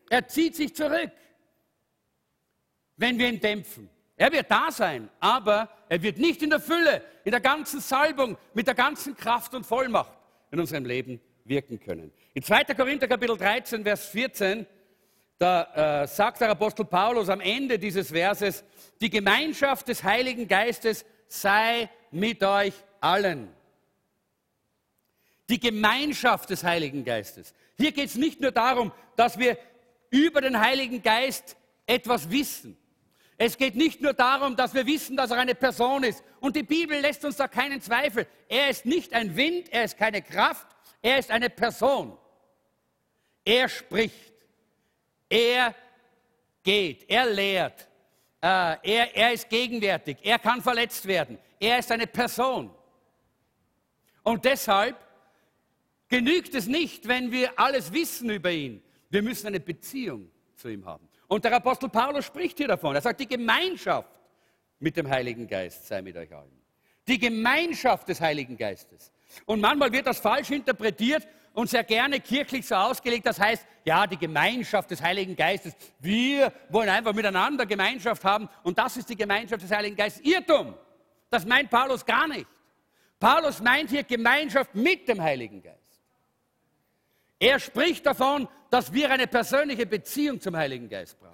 [0.09, 1.11] er zieht sich zurück,
[2.95, 3.89] wenn wir ihn dämpfen.
[4.15, 8.37] Er wird da sein, aber er wird nicht in der Fülle, in der ganzen Salbung,
[8.53, 10.13] mit der ganzen Kraft und Vollmacht
[10.51, 12.13] in unserem Leben wirken können.
[12.35, 12.63] In 2.
[12.75, 14.67] Korinther Kapitel 13, Vers 14,
[15.39, 18.63] da äh, sagt der Apostel Paulus am Ende dieses Verses,
[19.01, 23.49] die Gemeinschaft des Heiligen Geistes sei mit euch allen.
[25.49, 27.53] Die Gemeinschaft des Heiligen Geistes.
[27.77, 29.57] Hier geht es nicht nur darum, dass wir
[30.09, 32.77] über den Heiligen Geist etwas wissen.
[33.37, 36.23] Es geht nicht nur darum, dass wir wissen, dass er eine Person ist.
[36.39, 38.27] Und die Bibel lässt uns da keinen Zweifel.
[38.47, 40.67] Er ist nicht ein Wind, er ist keine Kraft,
[41.01, 42.17] er ist eine Person.
[43.43, 44.33] Er spricht,
[45.27, 45.75] er
[46.63, 47.87] geht, er lehrt,
[48.41, 52.69] äh, er, er ist gegenwärtig, er kann verletzt werden, er ist eine Person.
[54.21, 54.97] Und deshalb
[56.09, 58.83] genügt es nicht, wenn wir alles wissen über ihn.
[59.09, 61.07] Wir müssen eine Beziehung zu ihm haben.
[61.27, 62.95] Und der Apostel Paulus spricht hier davon.
[62.95, 64.09] Er sagt, die Gemeinschaft
[64.79, 66.51] mit dem Heiligen Geist sei mit euch allen.
[67.07, 69.11] Die Gemeinschaft des Heiligen Geistes.
[69.45, 73.25] Und manchmal wird das falsch interpretiert und sehr gerne kirchlich so ausgelegt.
[73.25, 75.75] Das heißt, ja, die Gemeinschaft des Heiligen Geistes.
[75.99, 80.23] Wir wollen einfach miteinander Gemeinschaft haben und das ist die Gemeinschaft des Heiligen Geistes.
[80.23, 80.75] Irrtum.
[81.33, 82.45] Das meint Paulus gar nicht.
[83.19, 85.79] Paulus meint hier Gemeinschaft mit dem Heiligen Geist.
[87.39, 91.33] Er spricht davon, dass wir eine persönliche Beziehung zum Heiligen Geist brauchen.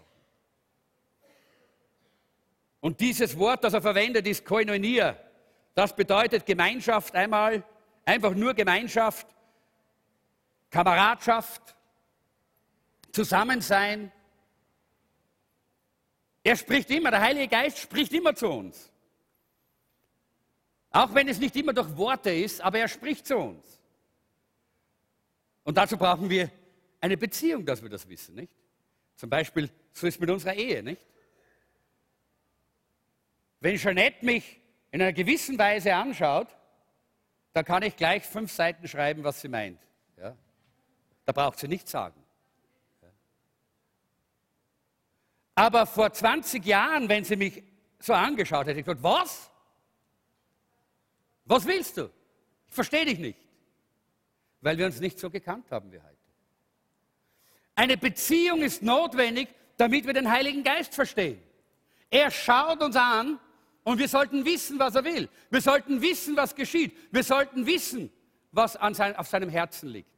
[2.79, 5.17] Und dieses Wort, das er verwendet, ist Koinonia.
[5.75, 7.61] Das bedeutet Gemeinschaft einmal,
[8.05, 9.27] einfach nur Gemeinschaft,
[10.69, 11.75] Kameradschaft,
[13.11, 14.13] Zusammensein.
[16.41, 18.89] Er spricht immer, der Heilige Geist spricht immer zu uns.
[20.91, 23.79] Auch wenn es nicht immer durch Worte ist, aber er spricht zu uns.
[25.63, 26.49] Und dazu brauchen wir
[26.99, 28.51] eine Beziehung, dass wir das wissen, nicht?
[29.15, 31.01] Zum Beispiel, so ist es mit unserer Ehe, nicht?
[33.59, 34.59] Wenn Jeanette mich
[34.91, 36.47] in einer gewissen Weise anschaut,
[37.53, 39.79] dann kann ich gleich fünf Seiten schreiben, was sie meint.
[40.17, 40.35] Ja?
[41.25, 42.15] Da braucht sie nichts sagen.
[45.55, 47.61] Aber vor 20 Jahren, wenn sie mich
[47.99, 49.48] so angeschaut hätte, ich gesagt, was?
[51.49, 52.11] Was willst du?
[52.67, 53.39] Ich verstehe dich nicht.
[54.61, 56.15] Weil wir uns nicht so gekannt haben wie heute.
[57.73, 61.41] Eine Beziehung ist notwendig, damit wir den Heiligen Geist verstehen.
[62.11, 63.39] Er schaut uns an
[63.83, 65.27] und wir sollten wissen, was er will.
[65.49, 66.95] Wir sollten wissen, was geschieht.
[67.11, 68.11] Wir sollten wissen,
[68.51, 70.11] was sein, auf seinem Herzen liegt.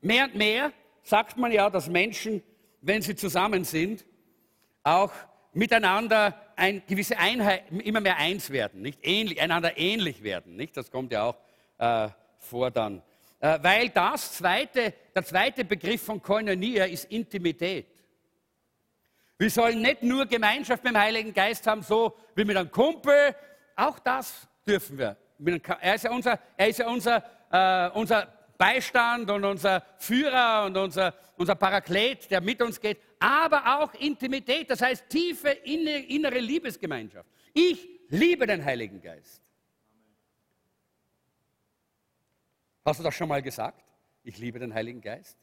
[0.00, 0.72] Mehr und mehr
[1.02, 2.40] sagt man ja, dass Menschen,
[2.82, 4.04] wenn sie zusammen sind,
[4.84, 5.12] auch
[5.52, 10.76] miteinander eine gewisse Einheit, immer mehr eins werden, nicht ähnlich, einander ähnlich werden, nicht?
[10.76, 11.36] Das kommt ja auch
[11.78, 13.02] äh, vor dann
[13.42, 17.88] äh, weil das zweite, der zweite Begriff von Koinonia ist Intimität.
[19.36, 23.34] Wir sollen nicht nur Gemeinschaft mit dem Heiligen Geist haben, so wie mit einem Kumpel,
[23.74, 25.16] auch das dürfen wir.
[25.80, 28.28] Er ist ja unser, er ist ja unser, äh, unser
[28.62, 34.70] Beistand und unser Führer und unser, unser Paraklet, der mit uns geht, aber auch Intimität,
[34.70, 37.28] das heißt tiefe innere Liebesgemeinschaft.
[37.52, 39.42] Ich liebe den Heiligen Geist.
[42.84, 43.82] Hast du das schon mal gesagt?
[44.22, 45.36] Ich liebe den Heiligen Geist.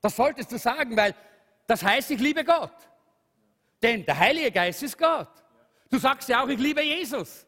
[0.00, 1.14] Das solltest du sagen, weil
[1.66, 2.72] das heißt, ich liebe Gott.
[3.82, 5.28] Denn der Heilige Geist ist Gott.
[5.90, 7.46] Du sagst ja auch, ich liebe Jesus.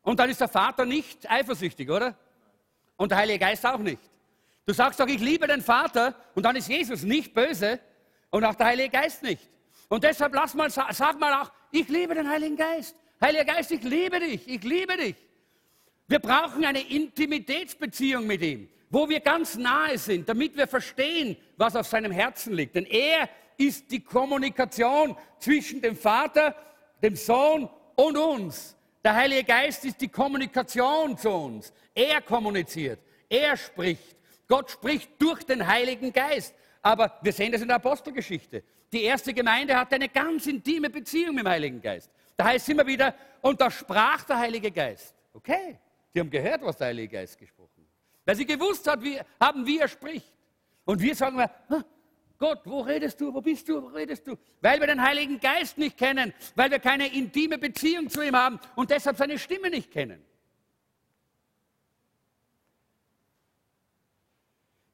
[0.00, 2.16] Und dann ist der Vater nicht eifersüchtig, oder?
[2.96, 4.09] Und der Heilige Geist auch nicht.
[4.70, 7.80] Du sagst doch, ich liebe den Vater und dann ist Jesus nicht böse
[8.30, 9.50] und auch der Heilige Geist nicht.
[9.88, 12.94] Und deshalb lass mal, sag mal auch, ich liebe den Heiligen Geist.
[13.20, 15.16] Heiliger Geist, ich liebe dich, ich liebe dich.
[16.06, 21.74] Wir brauchen eine Intimitätsbeziehung mit ihm, wo wir ganz nahe sind, damit wir verstehen, was
[21.74, 22.76] auf seinem Herzen liegt.
[22.76, 26.54] Denn er ist die Kommunikation zwischen dem Vater,
[27.02, 28.76] dem Sohn und uns.
[29.02, 31.72] Der Heilige Geist ist die Kommunikation zu uns.
[31.92, 34.19] Er kommuniziert, er spricht.
[34.50, 36.54] Gott spricht durch den Heiligen Geist.
[36.82, 38.64] Aber wir sehen das in der Apostelgeschichte.
[38.92, 42.10] Die erste Gemeinde hatte eine ganz intime Beziehung mit dem Heiligen Geist.
[42.36, 45.14] Da heißt es immer wieder, und da sprach der Heilige Geist.
[45.32, 45.78] Okay,
[46.12, 48.26] die haben gehört, was der Heilige Geist gesprochen hat.
[48.26, 50.32] Weil sie gewusst hat, wie, haben, wie er spricht.
[50.84, 51.44] Und wir sagen,
[52.36, 53.32] Gott, wo redest du?
[53.32, 53.80] Wo bist du?
[53.80, 54.36] Wo redest du?
[54.60, 58.58] Weil wir den Heiligen Geist nicht kennen, weil wir keine intime Beziehung zu ihm haben
[58.74, 60.24] und deshalb seine Stimme nicht kennen.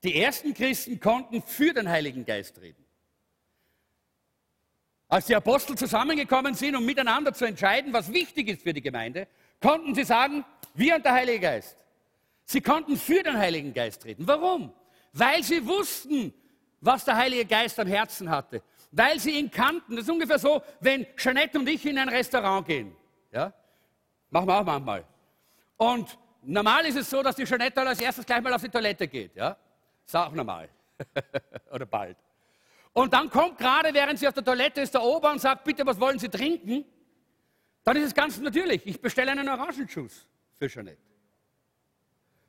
[0.03, 2.85] Die ersten Christen konnten für den Heiligen Geist reden.
[5.09, 9.29] Als die Apostel zusammengekommen sind, um miteinander zu entscheiden, was wichtig ist für die Gemeinde,
[9.61, 11.77] konnten sie sagen, wir und der Heilige Geist.
[12.45, 14.27] Sie konnten für den Heiligen Geist reden.
[14.27, 14.73] Warum?
[15.13, 16.35] Weil sie wussten,
[16.81, 19.97] was der Heilige Geist am Herzen hatte, weil sie ihn kannten.
[19.97, 22.95] Das ist ungefähr so, wenn Jeanette und ich in ein Restaurant gehen.
[23.33, 23.53] Ja?
[24.31, 25.05] Machen wir auch manchmal.
[25.77, 29.09] Und normal ist es so, dass die Jeanette als erstes gleich mal auf die Toilette
[29.09, 29.35] geht.
[29.35, 29.57] Ja?
[30.15, 30.69] Auch normal.
[31.73, 32.17] Oder bald.
[32.93, 35.85] Und dann kommt gerade, während sie auf der Toilette ist, der Ober und sagt, bitte,
[35.85, 36.85] was wollen Sie trinken?
[37.85, 40.27] Dann ist es ganz natürlich, ich bestelle einen Orangenjuice
[40.59, 41.07] für Jeanette.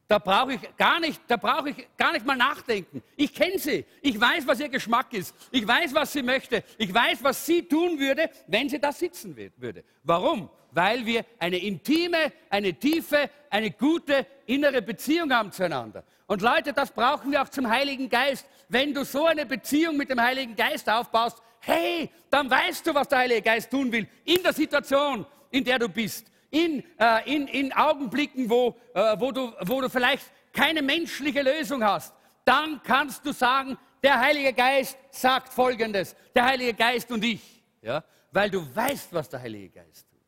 [0.08, 3.04] Da brauche ich gar nicht, da brauche ich gar nicht mal nachdenken.
[3.18, 3.86] Ich kenne sie.
[4.02, 5.36] Ich weiß, was ihr Geschmack ist.
[5.52, 6.64] Ich weiß, was sie möchte.
[6.78, 9.84] Ich weiß, was sie tun würde, wenn sie da sitzen würde.
[10.04, 10.50] Warum?
[10.72, 16.06] Weil wir eine intime, eine tiefe, eine gute innere Beziehung haben zueinander.
[16.28, 18.46] Und Leute, das brauchen wir auch zum Heiligen Geist.
[18.68, 23.08] Wenn du so eine Beziehung mit dem Heiligen Geist aufbaust, hey, dann weißt du, was
[23.08, 24.08] der Heilige Geist tun will.
[24.26, 26.28] In der Situation, in der du bist.
[26.50, 31.84] In, äh, in, in Augenblicken, wo, äh, wo, du, wo du vielleicht keine menschliche Lösung
[31.84, 32.14] hast,
[32.44, 38.04] dann kannst du sagen, der Heilige Geist sagt Folgendes, der Heilige Geist und ich, ja,
[38.32, 40.20] weil du weißt, was der Heilige Geist tut.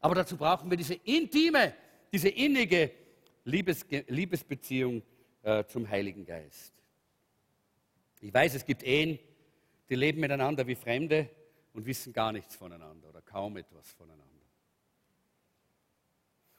[0.00, 1.74] Aber dazu brauchen wir diese intime,
[2.12, 2.90] diese innige
[3.48, 5.02] Liebes, Liebesbeziehung
[5.42, 6.74] äh, zum Heiligen Geist.
[8.20, 9.18] Ich weiß, es gibt Ehen,
[9.88, 11.30] die leben miteinander wie Fremde
[11.72, 14.28] und wissen gar nichts voneinander oder kaum etwas voneinander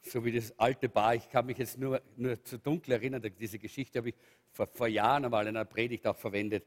[0.02, 1.14] so wie das alte Paar.
[1.14, 4.14] Ich kann mich jetzt nur, nur zu dunkel erinnern, diese Geschichte habe ich
[4.50, 6.64] vor, vor Jahren einmal in einer Predigt auch verwendet.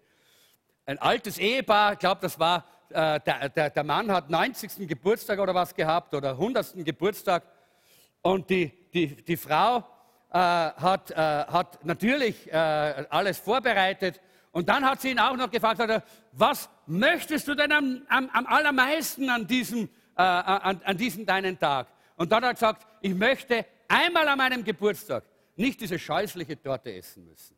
[0.85, 4.87] Ein altes Ehepaar, ich glaube, das war, äh, der, der, der, Mann hat 90.
[4.87, 6.85] Geburtstag oder was gehabt oder 100.
[6.85, 7.43] Geburtstag
[8.21, 9.83] und die, die, die Frau
[10.33, 12.55] äh, hat, äh, hat natürlich äh,
[13.09, 14.19] alles vorbereitet
[14.51, 15.81] und dann hat sie ihn auch noch gefragt,
[16.31, 19.83] was möchtest du denn am, am, am allermeisten an diesem,
[20.17, 21.87] äh, an, an diesem deinen Tag?
[22.15, 25.23] Und dann hat er gesagt, ich möchte einmal an meinem Geburtstag
[25.55, 27.55] nicht diese scheußliche Torte essen müssen.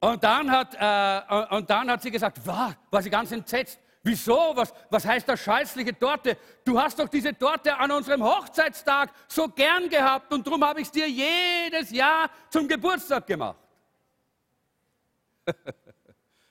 [0.00, 3.78] Und dann hat, äh, und dann hat sie gesagt, wow, war sie ganz entsetzt.
[4.06, 4.52] Wieso?
[4.54, 6.36] Was, was heißt das scheußliche Torte?
[6.64, 10.86] Du hast doch diese Torte an unserem Hochzeitstag so gern gehabt und darum habe ich
[10.86, 13.58] es dir jedes Jahr zum Geburtstag gemacht.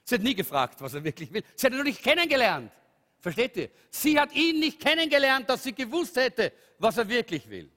[0.04, 1.44] sie hat nie gefragt, was er wirklich will.
[1.56, 2.74] Sie hat ihn noch nicht kennengelernt.
[3.20, 3.70] Versteht ihr?
[3.90, 7.72] Sie hat ihn nicht kennengelernt, dass sie gewusst hätte, was er wirklich will.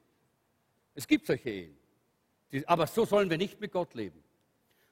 [0.97, 1.79] Es gibt solche Ehen.
[2.67, 4.25] Aber so sollen wir nicht mit Gott leben.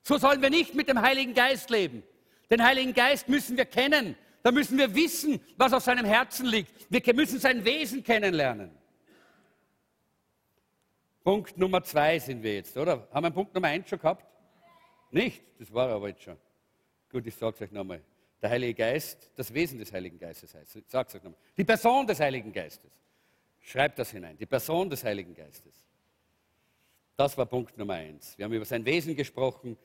[0.05, 2.05] So sollen wir nicht mit dem Heiligen Geist leben.
[2.51, 4.17] Den Heiligen Geist müssen wir kennen.
[4.47, 6.73] Da müssen wir wissen, was auf seinem Herzen liegt.
[6.89, 8.71] Wir müssen sein Wesen kennenlernen.
[11.25, 13.09] Punkt Nummer zwei sind wir jetzt, oder?
[13.11, 14.25] Haben wir Punkt Nummer eins schon gehabt?
[15.11, 15.43] Nicht?
[15.59, 16.37] Das war aber jetzt schon.
[17.11, 18.01] Gut, ich sage es euch nochmal.
[18.41, 20.77] Der Heilige Geist, das Wesen des Heiligen Geistes heißt.
[20.77, 21.41] Ich sage es euch nochmal.
[21.57, 22.93] Die Person des Heiligen Geistes.
[23.59, 24.39] Schreibt das hinein.
[24.39, 25.75] Die Person des Heiligen Geistes.
[27.17, 28.39] Das war Punkt Nummer eins.
[28.39, 29.77] Wir haben über sein Wesen gesprochen.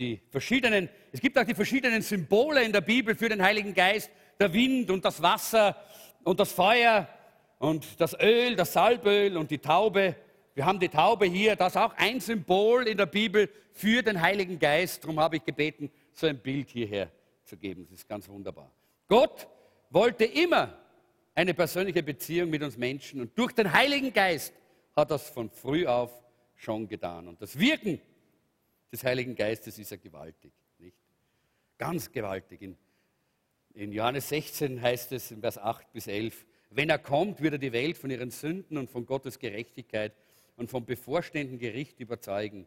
[0.00, 4.10] Die verschiedenen, es gibt auch die verschiedenen Symbole in der Bibel für den Heiligen Geist.
[4.38, 5.76] Der Wind und das Wasser
[6.24, 7.06] und das Feuer
[7.58, 10.16] und das Öl, das Salböl und die Taube.
[10.54, 14.22] Wir haben die Taube hier, das ist auch ein Symbol in der Bibel für den
[14.22, 15.04] Heiligen Geist.
[15.04, 17.10] Darum habe ich gebeten, so ein Bild hierher
[17.44, 17.86] zu geben.
[17.90, 18.70] Das ist ganz wunderbar.
[19.06, 19.46] Gott
[19.90, 20.78] wollte immer
[21.34, 24.54] eine persönliche Beziehung mit uns Menschen und durch den Heiligen Geist
[24.96, 26.10] hat es von früh auf
[26.56, 27.28] schon getan.
[27.28, 28.00] Und das Wirken
[28.92, 30.96] des Heiligen Geistes ist ja gewaltig, nicht?
[31.78, 32.62] Ganz gewaltig.
[32.62, 32.76] In,
[33.74, 37.58] in Johannes 16 heißt es in Vers 8 bis 11, wenn er kommt, wird er
[37.58, 40.12] die Welt von ihren Sünden und von Gottes Gerechtigkeit
[40.56, 42.66] und vom bevorstehenden Gericht überzeugen.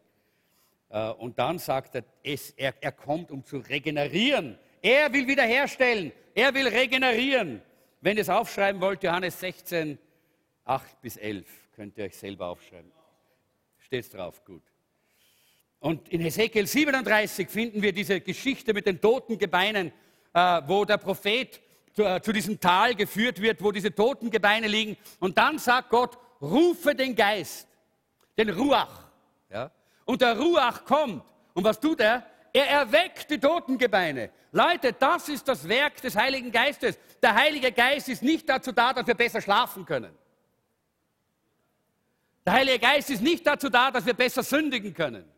[0.90, 6.12] Äh, und dann sagt er, es, er, er kommt, um zu regenerieren, er will wiederherstellen.
[6.34, 7.62] Er will regenerieren.
[8.02, 9.98] Wenn ihr es aufschreiben wollt, Johannes 16,
[10.64, 12.92] 8 bis 11, könnt ihr euch selber aufschreiben.
[13.78, 14.62] Steht drauf, gut.
[15.84, 19.92] Und in Hesekiel 37 finden wir diese Geschichte mit den toten Gebeinen,
[20.32, 21.60] äh, wo der Prophet
[21.92, 24.96] zu, äh, zu diesem Tal geführt wird, wo diese toten Gebeine liegen.
[25.20, 27.68] Und dann sagt Gott, rufe den Geist,
[28.38, 29.04] den Ruach.
[29.50, 29.70] Ja?
[30.06, 31.22] Und der Ruach kommt.
[31.52, 32.24] Und was tut er?
[32.54, 34.30] Er erweckt die toten Gebeine.
[34.52, 36.98] Leute, das ist das Werk des Heiligen Geistes.
[37.22, 40.16] Der Heilige Geist ist nicht dazu da, dass wir besser schlafen können.
[42.46, 45.33] Der Heilige Geist ist nicht dazu da, dass wir besser sündigen können.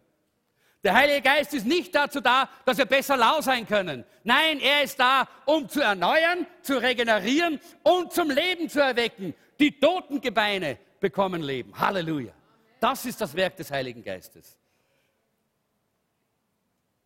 [0.87, 4.05] Der Heilige Geist ist nicht dazu da, dass wir besser lau sein können.
[4.23, 9.35] Nein, er ist da, um zu erneuern, zu regenerieren und zum Leben zu erwecken.
[9.59, 11.77] Die toten Gebeine bekommen Leben.
[11.77, 12.33] Halleluja.
[12.79, 14.57] Das ist das Werk des Heiligen Geistes.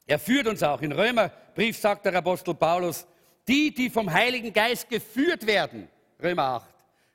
[0.07, 0.83] Er führt uns auch.
[0.83, 3.07] In Römerbrief sagt der Apostel Paulus,
[3.49, 5.89] die, die vom Heiligen Geist geführt werden,
[6.23, 6.71] Römer 8,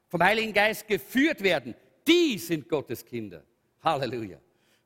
[0.08, 1.76] vom Heiligen Geist geführt werden,
[2.08, 3.44] die sind Gottes Kinder.
[3.84, 4.40] Halleluja.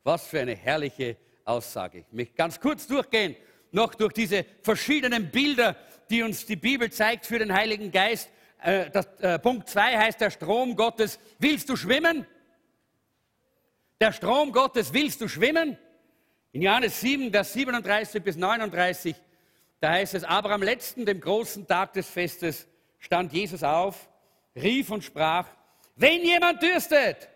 [0.04, 1.99] Was für eine herrliche Aussage.
[1.99, 3.36] Ich möchte ganz kurz durchgehen,
[3.71, 5.75] noch durch diese verschiedenen Bilder,
[6.10, 8.30] die uns die Bibel zeigt für den Heiligen Geist.
[8.62, 11.19] Äh, das, äh, Punkt 2 heißt der Strom Gottes.
[11.38, 12.25] Willst du schwimmen?
[14.02, 15.78] Der Strom Gottes, willst du schwimmen?
[16.52, 19.15] In Johannes 7, Vers 37 bis 39,
[19.82, 24.10] da heißt es, aber am letzten, dem großen Tag des Festes, stand Jesus auf,
[24.56, 25.47] rief und sprach,
[25.95, 27.30] wenn jemand dürstet,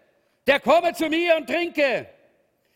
[0.47, 2.07] der komme zu mir und trinke.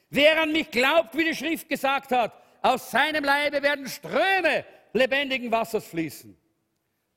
[0.10, 5.52] Wer an mich glaubt, wie die Schrift gesagt hat, aus seinem Leibe werden Ströme lebendigen
[5.52, 6.38] Wassers fließen.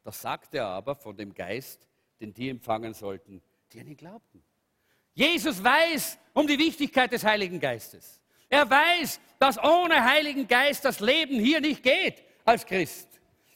[0.02, 1.88] Das sagt er aber von dem Geist,
[2.20, 4.42] den die empfangen sollten, die an ihn glaubten.
[5.14, 8.20] Jesus weiß um die Wichtigkeit des Heiligen Geistes.
[8.48, 13.08] Er weiß, dass ohne Heiligen Geist das Leben hier nicht geht als Christ.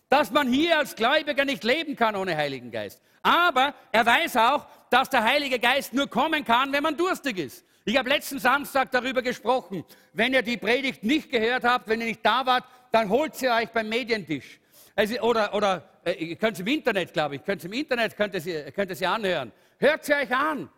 [0.08, 3.02] Dass man hier als Gläubiger nicht leben kann ohne Heiligen Geist.
[3.22, 7.64] Aber er weiß auch, dass der Heilige Geist nur kommen kann, wenn man durstig ist.
[7.86, 9.84] Ich habe letzten Samstag darüber gesprochen.
[10.14, 13.50] Wenn ihr die Predigt nicht gehört habt, wenn ihr nicht da wart, dann holt sie
[13.50, 14.58] euch beim Medientisch.
[14.96, 18.32] Also, oder oder äh, ihr könnt es im Internet, glaube ich, könnt im Internet könnt
[18.32, 19.52] ihr, sie, könnt ihr sie anhören.
[19.78, 20.70] Hört sie euch an.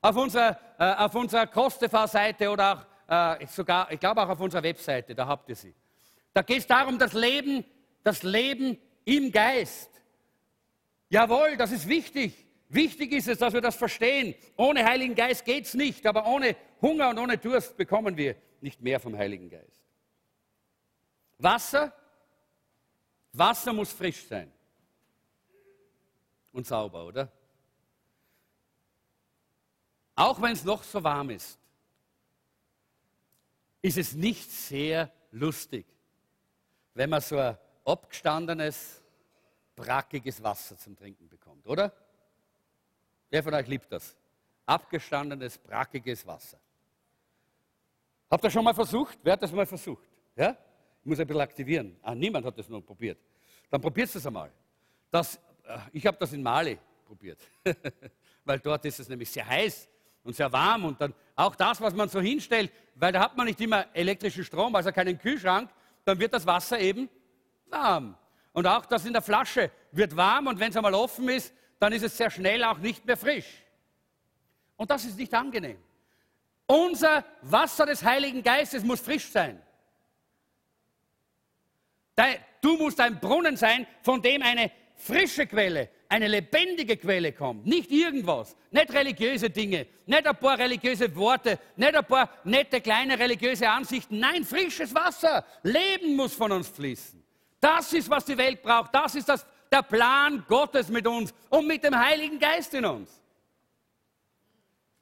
[0.00, 4.62] Auf unserer, äh, auf unserer Kosteva-Seite oder auch äh, sogar, ich glaube auch auf unserer
[4.62, 5.74] Webseite, da habt ihr sie.
[6.32, 7.64] Da geht es darum, das Leben,
[8.02, 9.90] das Leben im Geist.
[11.10, 12.34] Jawohl, das ist wichtig.
[12.70, 14.34] Wichtig ist es, dass wir das verstehen.
[14.56, 18.80] Ohne Heiligen Geist geht es nicht, aber ohne Hunger und ohne Durst bekommen wir nicht
[18.80, 19.84] mehr vom Heiligen Geist.
[21.38, 21.92] Wasser,
[23.32, 24.50] Wasser muss frisch sein
[26.52, 27.32] und sauber, oder?
[30.14, 31.60] Auch wenn es noch so warm ist
[33.82, 35.86] ist es nicht sehr lustig,
[36.94, 39.02] wenn man so ein abgestandenes,
[39.74, 41.92] brackiges Wasser zum Trinken bekommt, oder?
[43.30, 44.16] Wer von euch liebt das?
[44.66, 46.58] Abgestandenes, brackiges Wasser.
[48.30, 49.18] Habt ihr schon mal versucht?
[49.22, 50.06] Wer hat das mal versucht?
[50.36, 50.56] Ja?
[51.00, 51.96] Ich muss ein bisschen aktivieren.
[52.02, 53.18] Ah, niemand hat das noch probiert.
[53.70, 54.52] Dann probiert es einmal.
[55.10, 57.38] Das, äh, ich habe das in Mali probiert,
[58.44, 59.88] weil dort ist es nämlich sehr heiß
[60.22, 63.46] und sehr warm und dann auch das, was man so hinstellt, weil da hat man
[63.46, 65.70] nicht immer elektrischen Strom, also keinen Kühlschrank,
[66.04, 67.08] dann wird das Wasser eben
[67.66, 68.16] warm.
[68.52, 71.92] Und auch das in der Flasche wird warm und wenn es einmal offen ist, dann
[71.92, 73.64] ist es sehr schnell auch nicht mehr frisch.
[74.76, 75.78] Und das ist nicht angenehm.
[76.66, 79.60] Unser Wasser des Heiligen Geistes muss frisch sein.
[82.60, 87.66] Du musst ein Brunnen sein, von dem eine frische Quelle, eine lebendige Quelle kommt.
[87.66, 93.18] Nicht irgendwas, nicht religiöse Dinge, nicht ein paar religiöse Worte, nicht ein paar nette kleine
[93.18, 94.18] religiöse Ansichten.
[94.18, 95.44] Nein, frisches Wasser.
[95.62, 97.22] Leben muss von uns fließen.
[97.58, 98.94] Das ist, was die Welt braucht.
[98.94, 103.20] Das ist das, der Plan Gottes mit uns und mit dem Heiligen Geist in uns.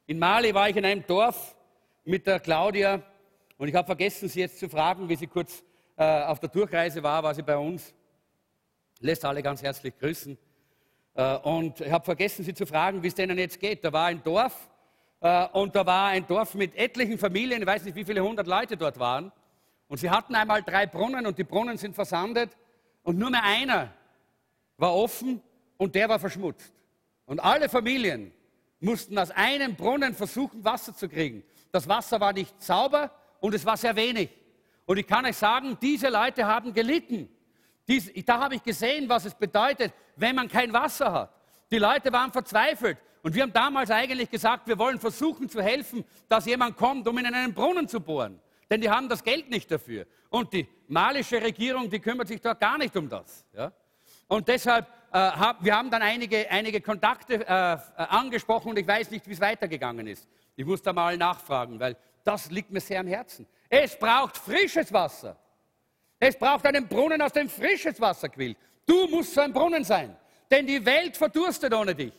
[0.07, 1.55] In Mali war ich in einem Dorf
[2.05, 3.03] mit der Claudia
[3.57, 5.63] und ich habe vergessen, sie jetzt zu fragen, wie sie kurz
[5.97, 7.95] äh, auf der Durchreise war, war sie bei uns
[9.01, 10.37] lässt alle ganz herzlich grüßen.
[11.15, 13.85] Äh, und ich habe vergessen, Sie zu fragen, wie es denen jetzt geht.
[13.85, 14.69] Da war ein Dorf
[15.21, 18.47] äh, und da war ein Dorf mit etlichen Familien, ich weiß nicht, wie viele hundert
[18.47, 19.33] Leute dort waren.
[19.89, 22.51] Und sie hatten einmal drei Brunnen und die Brunnen sind versandet
[23.03, 23.93] und nur mehr einer
[24.79, 25.43] war offen
[25.77, 26.73] und der war verschmutzt.
[27.27, 28.33] Und alle Familien
[28.81, 31.43] mussten aus einem Brunnen versuchen, Wasser zu kriegen.
[31.71, 33.11] Das Wasser war nicht sauber
[33.41, 34.31] und es war sehr wenig.
[34.87, 37.29] Und ich kann euch sagen, diese Leute haben gelitten.
[37.87, 41.35] Dies, da habe ich gesehen, was es bedeutet, wenn man kein Wasser hat.
[41.71, 42.97] Die Leute waren verzweifelt.
[43.23, 47.19] Und wir haben damals eigentlich gesagt, wir wollen versuchen zu helfen, dass jemand kommt, um
[47.19, 48.41] in einen Brunnen zu bohren.
[48.71, 50.07] Denn die haben das Geld nicht dafür.
[50.31, 53.45] Und die malische Regierung, die kümmert sich dort gar nicht um das.
[53.55, 53.73] Ja?
[54.29, 59.11] Und deshalb, äh, hab, wir haben dann einige, einige Kontakte äh, angesprochen und ich weiß
[59.11, 60.29] nicht, wie es weitergegangen ist.
[60.55, 63.47] Ich muss da mal nachfragen, weil das liegt mir sehr am Herzen.
[63.69, 65.37] Es braucht frisches Wasser.
[66.19, 68.57] Es braucht einen Brunnen, aus dem frisches Wasser quillt.
[68.85, 70.17] Du musst so ein Brunnen sein,
[70.51, 72.13] denn die Welt verdurstet ohne dich.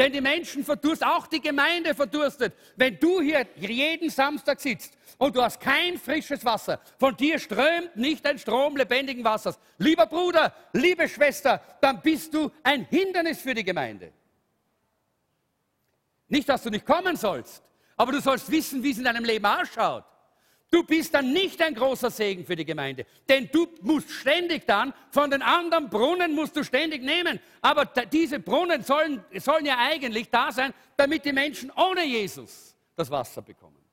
[0.00, 2.54] Denn die Menschen verdurstet, auch die Gemeinde verdurstet.
[2.74, 7.94] Wenn du hier jeden Samstag sitzt und du hast kein frisches Wasser, von dir strömt
[7.96, 9.58] nicht ein Strom lebendigen Wassers.
[9.76, 14.10] Lieber Bruder, liebe Schwester, dann bist du ein Hindernis für die Gemeinde.
[16.28, 17.62] Nicht, dass du nicht kommen sollst,
[17.94, 20.04] aber du sollst wissen, wie es in deinem Leben ausschaut.
[20.70, 24.94] Du bist dann nicht ein großer Segen für die Gemeinde, denn du musst ständig dann,
[25.10, 27.40] von den anderen Brunnen musst du ständig nehmen.
[27.60, 33.10] Aber diese Brunnen sollen, sollen ja eigentlich da sein, damit die Menschen ohne Jesus das
[33.10, 33.84] Wasser bekommen.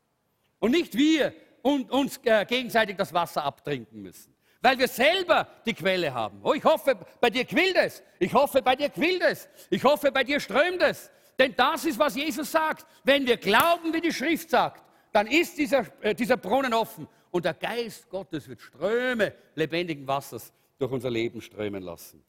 [0.59, 4.35] Und nicht wir und uns äh, gegenseitig das Wasser abtrinken müssen.
[4.61, 6.39] Weil wir selber die Quelle haben.
[6.43, 8.03] Oh, ich hoffe, bei dir quillt es.
[8.19, 9.49] Ich hoffe, bei dir quillt es.
[9.69, 11.09] Ich hoffe, bei dir strömt es.
[11.39, 12.85] Denn das ist, was Jesus sagt.
[13.03, 14.83] Wenn wir glauben, wie die Schrift sagt,
[15.17, 20.53] dann ist dieser, äh, dieser Brunnen offen und der Geist Gottes wird Ströme lebendigen Wassers
[20.77, 22.23] durch unser Leben strömen lassen.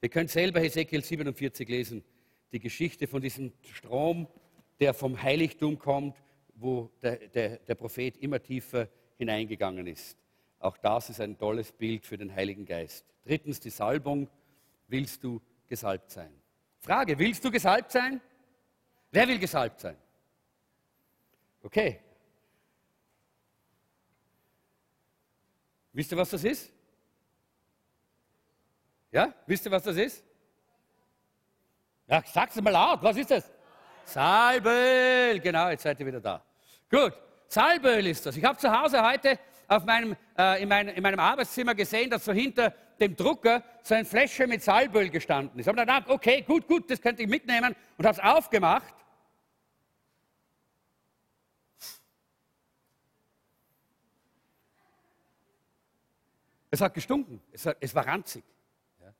[0.00, 2.04] Ihr könnt selber Hesekiel 47 lesen,
[2.52, 4.28] die Geschichte von diesem Strom,
[4.78, 6.16] der vom Heiligtum kommt,
[6.54, 10.16] wo der, der, der Prophet immer tiefer hineingegangen ist.
[10.60, 13.04] Auch das ist ein tolles Bild für den Heiligen Geist.
[13.24, 14.28] Drittens die Salbung.
[14.86, 16.30] Willst du gesalbt sein?
[16.78, 18.20] Frage, willst du gesalbt sein?
[19.10, 19.96] Wer will gesalbt sein?
[21.68, 22.00] Okay.
[25.92, 26.72] Wisst ihr, was das ist?
[29.12, 29.34] Ja?
[29.46, 30.24] Wisst ihr, was das ist?
[32.06, 33.02] Ja, sag's mal laut.
[33.02, 33.50] Was ist das?
[34.06, 35.40] Salböl.
[35.40, 36.42] Genau, jetzt seid ihr wieder da.
[36.90, 37.12] Gut.
[37.48, 38.38] Salböl ist das.
[38.38, 42.24] Ich habe zu Hause heute auf meinem, äh, in, mein, in, meinem Arbeitszimmer gesehen, dass
[42.24, 45.66] so hinter dem Drucker so ein Fläschchen mit Salböl gestanden ist.
[45.66, 48.94] Ich habe gedacht, okay, gut, gut, das könnte ich mitnehmen und habe es aufgemacht.
[56.78, 58.44] Es hat gestunken, es, hat, es war ranzig.
[59.00, 59.12] Ja.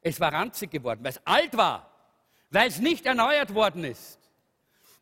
[0.00, 1.88] Es war ranzig geworden, weil es alt war,
[2.50, 4.18] weil es nicht erneuert worden ist.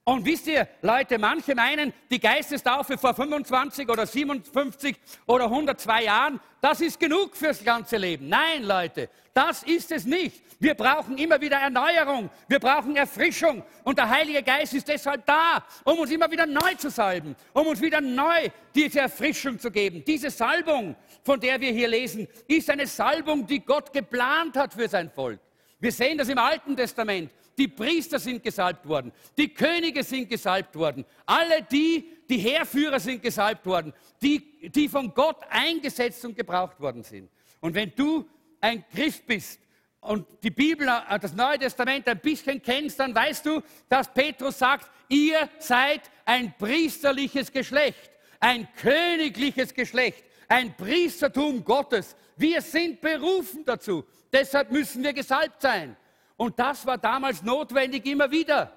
[0.08, 4.96] Und wisst ihr, Leute, manche meinen, die Geistestaufe vor 25 oder 57
[5.26, 8.26] oder 102 Jahren, das ist genug fürs ganze Leben.
[8.26, 10.42] Nein, Leute, das ist es nicht.
[10.60, 13.62] Wir brauchen immer wieder Erneuerung, wir brauchen Erfrischung.
[13.84, 17.66] Und der Heilige Geist ist deshalb da, um uns immer wieder neu zu salben, um
[17.66, 20.02] uns wieder neu diese Erfrischung zu geben.
[20.06, 24.88] Diese Salbung, von der wir hier lesen, ist eine Salbung, die Gott geplant hat für
[24.88, 25.38] sein Volk.
[25.78, 27.30] Wir sehen das im Alten Testament.
[27.58, 33.20] Die Priester sind gesalbt worden, die Könige sind gesalbt worden, alle die, die Heerführer sind
[33.20, 33.92] gesalbt worden,
[34.22, 37.28] die, die von Gott eingesetzt und gebraucht worden sind.
[37.60, 38.28] Und wenn du
[38.60, 39.60] ein Christ bist
[40.00, 44.58] und die Bibel, äh, das Neue Testament ein bisschen kennst, dann weißt du, dass Petrus
[44.58, 52.14] sagt, ihr seid ein priesterliches Geschlecht, ein königliches Geschlecht, ein Priestertum Gottes.
[52.36, 54.04] Wir sind berufen dazu.
[54.32, 55.96] Deshalb müssen wir gesalbt sein.
[56.38, 58.72] Und das war damals notwendig immer wieder.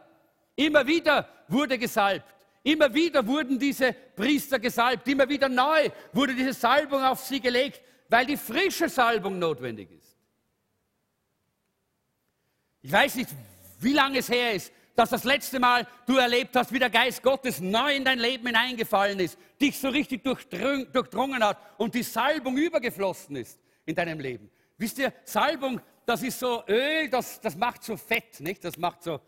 [0.56, 2.26] Immer wieder wurde gesalbt.
[2.64, 5.08] Immer wieder wurden diese Priester gesalbt.
[5.08, 10.18] Immer wieder neu wurde diese Salbung auf sie gelegt, weil die frische Salbung notwendig ist.
[12.82, 13.30] Ich weiß nicht,
[13.80, 17.22] wie lange es her ist, dass das letzte Mal du erlebt hast, wie der Geist
[17.22, 22.58] Gottes neu in dein Leben hineingefallen ist, dich so richtig durchdrungen hat und die Salbung
[22.58, 24.50] übergeflossen ist in deinem Leben.
[24.80, 28.64] Wisst ihr, Salbung das ist so Öl, das, das macht so fett, nicht?
[28.64, 29.20] Das macht so,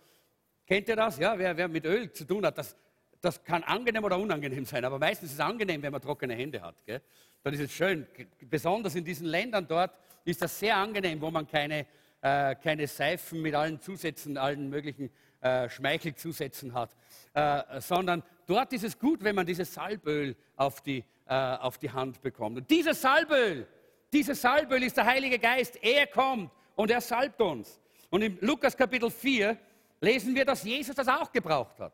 [0.66, 1.18] kennt ihr das?
[1.18, 2.76] Ja, wer, wer mit Öl zu tun hat, das,
[3.22, 6.62] das kann angenehm oder unangenehm sein, aber meistens ist es angenehm, wenn man trockene Hände
[6.62, 6.76] hat.
[6.86, 7.02] Gell?
[7.44, 8.08] Dann ist es schön.
[8.42, 9.92] Besonders in diesen Ländern dort
[10.26, 11.86] ist das sehr angenehm, wo man keine,
[12.22, 15.10] äh, keine Seifen mit allen Zusätzen, allen möglichen
[15.42, 16.96] äh, Schmeichelzusätzen hat,
[17.34, 21.92] äh, sondern dort ist es gut, wenn man dieses Salböl auf die, äh, auf die
[21.92, 22.58] Hand bekommt.
[22.58, 23.68] Und dieses Salböl,
[24.14, 25.78] dieses Salböl ist der Heilige Geist.
[25.84, 27.80] Er kommt und er salbt uns.
[28.10, 29.58] Und in Lukas Kapitel 4
[30.02, 31.94] lesen wir, dass Jesus das auch gebraucht hat.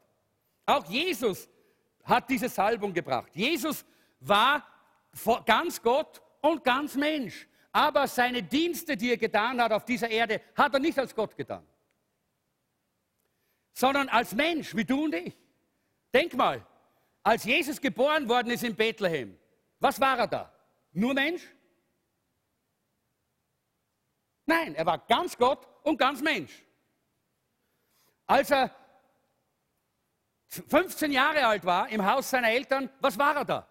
[0.66, 1.48] Auch Jesus
[2.04, 3.30] hat diese Salbung gebracht.
[3.34, 3.86] Jesus
[4.20, 4.66] war
[5.46, 7.48] ganz Gott und ganz Mensch.
[7.72, 11.36] Aber seine Dienste, die er getan hat auf dieser Erde, hat er nicht als Gott
[11.38, 11.66] getan,
[13.74, 15.38] sondern als Mensch, wie du und ich.
[16.14, 16.66] Denk mal,
[17.22, 19.38] als Jesus geboren worden ist in Bethlehem,
[19.80, 20.52] was war er da?
[20.94, 21.44] Nur Mensch?
[24.50, 26.66] Nein, er war ganz Gott und ganz Mensch.
[28.26, 28.76] Als er
[30.48, 33.68] 15 Jahre alt war im Haus seiner Eltern, was war er da?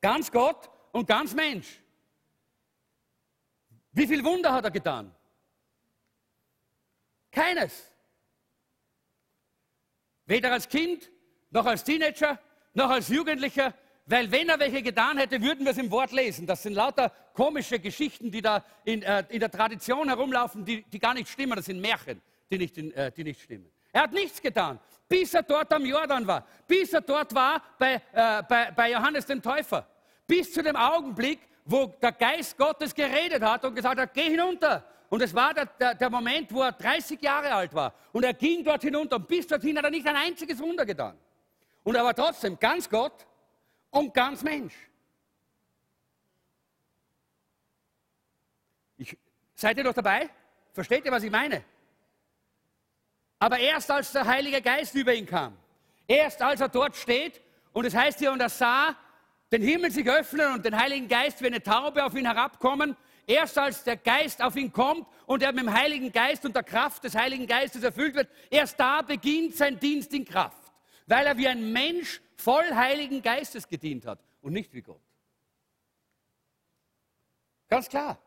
[0.00, 1.82] Ganz Gott und ganz Mensch.
[3.92, 5.14] Wie viel Wunder hat er getan?
[7.30, 7.92] Keines.
[10.24, 11.10] Weder als Kind,
[11.50, 12.40] noch als Teenager,
[12.72, 13.74] noch als Jugendlicher,
[14.06, 16.46] weil wenn er welche getan hätte, würden wir es im Wort lesen.
[16.46, 20.98] Das sind lauter komische Geschichten, die da in, äh, in der Tradition herumlaufen, die, die,
[20.98, 21.56] gar nicht stimmen.
[21.56, 23.70] Das sind Märchen, die nicht, äh, die nicht stimmen.
[23.92, 24.78] Er hat nichts getan,
[25.08, 29.24] bis er dort am Jordan war, bis er dort war bei, äh, bei, bei Johannes
[29.24, 29.86] dem Täufer,
[30.26, 34.84] bis zu dem Augenblick, wo der Geist Gottes geredet hat und gesagt hat, geh hinunter.
[35.08, 37.94] Und es war der, der, der, Moment, wo er 30 Jahre alt war.
[38.12, 41.16] Und er ging dort hinunter und bis dorthin hat er nicht ein einziges Wunder getan.
[41.84, 43.26] Und er war trotzdem ganz Gott
[43.94, 44.74] und ganz Mensch.
[48.96, 49.16] Ich,
[49.54, 50.28] seid ihr noch dabei?
[50.72, 51.64] Versteht ihr, was ich meine?
[53.38, 55.56] Aber erst als der Heilige Geist über ihn kam,
[56.08, 57.40] erst als er dort steht,
[57.72, 58.96] und es heißt hier, und er sah
[59.52, 63.58] den Himmel sich öffnen und den Heiligen Geist wie eine Taube auf ihn herabkommen, erst
[63.58, 67.04] als der Geist auf ihn kommt und er mit dem Heiligen Geist und der Kraft
[67.04, 70.63] des Heiligen Geistes erfüllt wird, erst da beginnt sein Dienst in Kraft,
[71.06, 75.00] weil er wie ein Mensch voll Heiligen Geistes gedient hat und nicht wie Gott.
[77.68, 78.18] Ganz klar.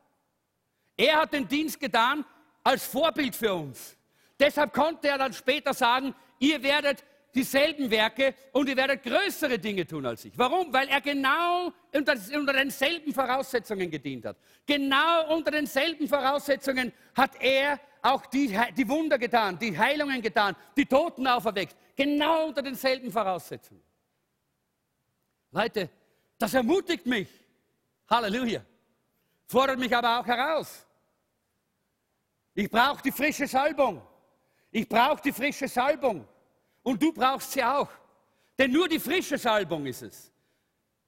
[0.96, 2.26] Er hat den Dienst getan
[2.64, 3.96] als Vorbild für uns.
[4.40, 7.04] Deshalb konnte er dann später sagen, ihr werdet
[7.34, 10.38] dieselben Werke und ihr werdet größere Dinge tun als ich.
[10.38, 10.74] Warum?
[10.74, 14.38] Weil er genau unter, unter denselben Voraussetzungen gedient hat.
[14.66, 20.86] Genau unter denselben Voraussetzungen hat er auch die, die Wunder getan, die Heilungen getan, die
[20.86, 21.76] Toten auferweckt.
[21.96, 23.84] Genau unter denselben Voraussetzungen.
[25.52, 25.90] Leute,
[26.38, 27.30] das ermutigt mich.
[28.10, 28.64] Halleluja.
[29.46, 30.86] Fordert mich aber auch heraus.
[32.54, 34.02] Ich brauche die frische Salbung.
[34.72, 36.28] Ich brauche die frische Salbung.
[36.84, 37.90] Und du brauchst sie auch.
[38.58, 40.32] Denn nur die frische Salbung ist es,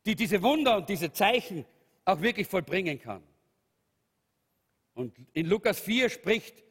[0.06, 1.66] die diese Wunder und diese Zeichen
[2.06, 3.24] auch wirklich vollbringen kann.
[4.94, 6.64] Und in Lukas 4 spricht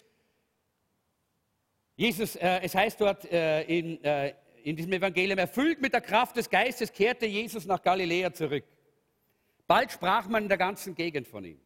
[1.98, 4.32] Jesus, äh, es heißt dort äh, in, äh,
[4.62, 8.62] in diesem Evangelium, erfüllt mit der Kraft des Geistes, kehrte Jesus nach Galiläa zurück.
[9.66, 11.60] Bald sprach man in der ganzen Gegend von ihm.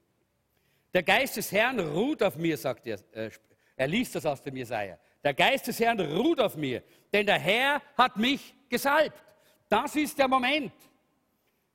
[0.94, 2.98] Der Geist des Herrn ruht auf mir, sagt er.
[3.12, 3.30] Äh,
[3.76, 4.96] er liest das aus dem Jesaja.
[5.22, 9.22] Der Geist des Herrn ruht auf mir, denn der Herr hat mich gesalbt.
[9.68, 10.72] Das ist der Moment,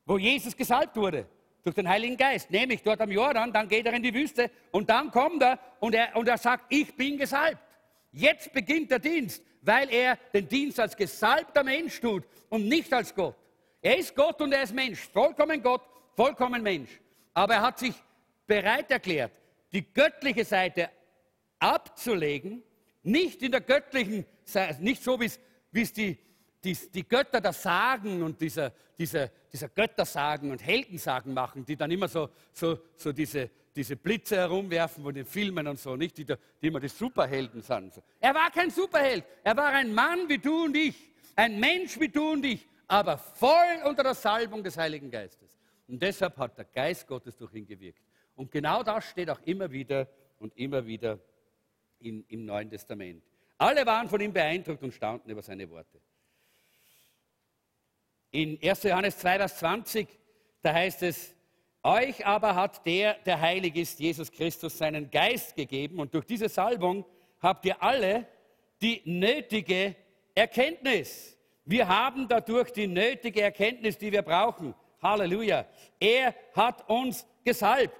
[0.03, 1.27] wo Jesus gesalbt wurde
[1.63, 4.89] durch den Heiligen Geist, nämlich dort am Jordan, dann geht er in die Wüste und
[4.89, 7.66] dann kommt er und er, und er sagt, ich bin gesalbt.
[8.11, 13.13] Jetzt beginnt der Dienst, weil er den Dienst als gesalbter Mensch tut und nicht als
[13.13, 13.35] Gott.
[13.81, 15.81] Er ist Gott und er ist Mensch, vollkommen Gott,
[16.15, 16.99] vollkommen Mensch.
[17.33, 17.93] Aber er hat sich
[18.45, 19.31] bereit erklärt,
[19.71, 20.89] die göttliche Seite
[21.59, 22.63] abzulegen
[23.07, 24.25] nicht in der göttlichen,
[24.79, 25.25] nicht so, wie
[25.81, 26.17] es die,
[26.63, 31.89] die, die Götter das Sagen und dieser, dieser, dieser Göttersagen und Heldensagen machen, die dann
[31.89, 36.17] immer so, so, so diese, diese Blitze herumwerfen von den Filmen und so, nicht?
[36.17, 37.93] Die, die immer die Superhelden sind.
[38.19, 40.95] Er war kein Superheld, er war ein Mann wie du und ich,
[41.35, 45.55] ein Mensch wie du und ich, aber voll unter der Salbung des Heiligen Geistes.
[45.87, 48.01] Und deshalb hat der Geist Gottes durch ihn gewirkt.
[48.35, 50.07] Und genau das steht auch immer wieder
[50.39, 51.19] und immer wieder
[51.99, 53.23] in, im Neuen Testament.
[53.57, 56.01] Alle waren von ihm beeindruckt und staunten über seine Worte.
[58.31, 58.83] In 1.
[58.83, 60.07] Johannes 2, Vers 20,
[60.61, 61.36] da heißt es,
[61.87, 66.49] euch aber hat der, der heilig ist, Jesus Christus, seinen Geist gegeben und durch diese
[66.49, 67.05] Salbung
[67.41, 68.27] habt ihr alle
[68.81, 69.95] die nötige
[70.35, 71.37] Erkenntnis.
[71.65, 74.75] Wir haben dadurch die nötige Erkenntnis, die wir brauchen.
[75.01, 75.65] Halleluja.
[75.99, 77.99] Er hat uns gesalbt.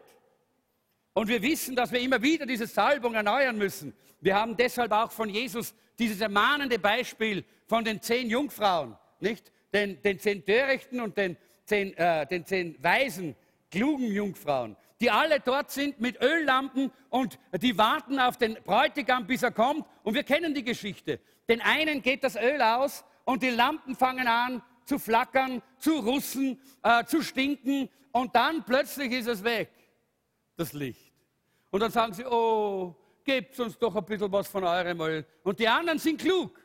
[1.14, 3.96] Und wir wissen, dass wir immer wieder diese Salbung erneuern müssen.
[4.20, 9.52] Wir haben deshalb auch von Jesus dieses ermahnende Beispiel von den zehn Jungfrauen, nicht?
[9.74, 11.36] Den, den zehn Törichten und den
[11.66, 13.36] zehn, äh, den zehn weisen,
[13.70, 19.44] klugen Jungfrauen, die alle dort sind mit Öllampen und die warten auf den Bräutigam, bis
[19.44, 19.86] er kommt.
[20.04, 21.20] Und wir kennen die Geschichte.
[21.48, 26.60] Den einen geht das Öl aus und die Lampen fangen an zu flackern, zu russen,
[26.82, 29.70] äh, zu stinken und dann plötzlich ist es weg,
[30.56, 31.14] das Licht.
[31.70, 35.26] Und dann sagen sie, oh, gebt uns doch ein bisschen was von eurem Öl.
[35.44, 36.60] Und die anderen sind klug.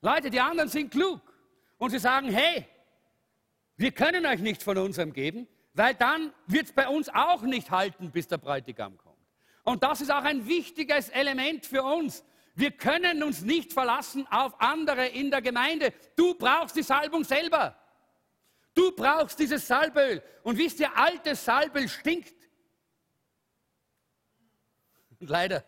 [0.00, 1.20] Leute, die anderen sind klug.
[1.78, 2.66] Und sie sagen, hey,
[3.76, 7.70] wir können euch nichts von unserem geben, weil dann wird es bei uns auch nicht
[7.70, 9.14] halten, bis der Bräutigam kommt.
[9.64, 12.24] Und das ist auch ein wichtiges Element für uns.
[12.54, 15.92] Wir können uns nicht verlassen auf andere in der Gemeinde.
[16.14, 17.76] Du brauchst die Salbung selber.
[18.74, 20.22] Du brauchst dieses Salböl.
[20.42, 22.34] Und wisst ihr, altes Salböl stinkt.
[25.18, 25.64] Und leider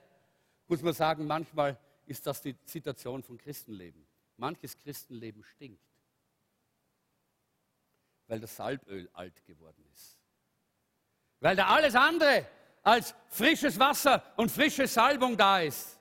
[0.68, 4.06] muss man sagen, manchmal ist das die Situation von Christenleben.
[4.36, 5.82] Manches Christenleben stinkt,
[8.28, 10.18] weil das Salböl alt geworden ist.
[11.40, 12.46] Weil da alles andere
[12.82, 15.98] als frisches Wasser und frische Salbung da ist.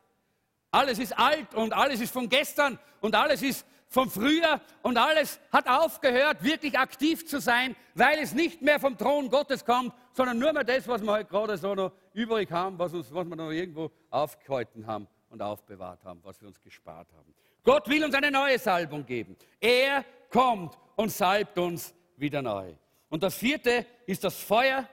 [0.72, 5.40] Alles ist alt und alles ist von gestern und alles ist von früher und alles
[5.52, 10.38] hat aufgehört, wirklich aktiv zu sein, weil es nicht mehr vom Thron Gottes kommt, sondern
[10.38, 13.36] nur mehr das, was wir heute gerade so noch übrig haben, was, uns, was wir
[13.36, 17.34] noch irgendwo aufgehalten haben und aufbewahrt haben, was wir uns gespart haben.
[17.64, 19.36] Gott will uns eine neue Salbung geben.
[19.60, 22.76] Er kommt und salbt uns wieder neu.
[23.10, 24.88] Und das vierte ist das Feuer.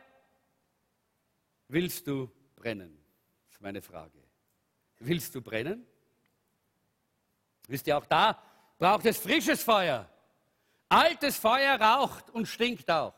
[1.68, 2.98] Willst du brennen?
[3.46, 4.18] Das ist meine Frage.
[4.98, 5.86] Willst du brennen?
[7.66, 8.40] Wisst ihr, auch da
[8.78, 10.08] braucht es frisches Feuer.
[10.88, 13.14] Altes Feuer raucht und stinkt auch.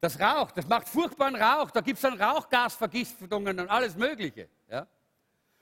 [0.00, 1.70] Das raucht, das macht furchtbaren Rauch.
[1.70, 4.48] Da gibt es dann Rauchgasvergiftungen und alles Mögliche.
[4.70, 4.86] Ja?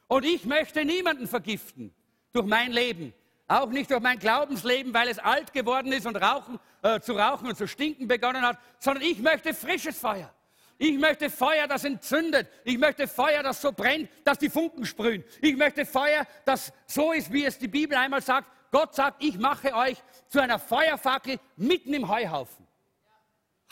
[0.07, 1.95] Und ich möchte niemanden vergiften
[2.33, 3.15] durch mein Leben.
[3.47, 7.49] Auch nicht durch mein Glaubensleben, weil es alt geworden ist und rauchen, äh, zu rauchen
[7.49, 10.33] und zu stinken begonnen hat, sondern ich möchte frisches Feuer.
[10.79, 12.49] Ich möchte Feuer, das entzündet.
[12.65, 15.23] Ich möchte Feuer, das so brennt, dass die Funken sprühen.
[15.41, 18.49] Ich möchte Feuer, das so ist, wie es die Bibel einmal sagt.
[18.73, 22.67] Gott sagt, ich mache euch zu einer Feuerfackel mitten im Heuhaufen.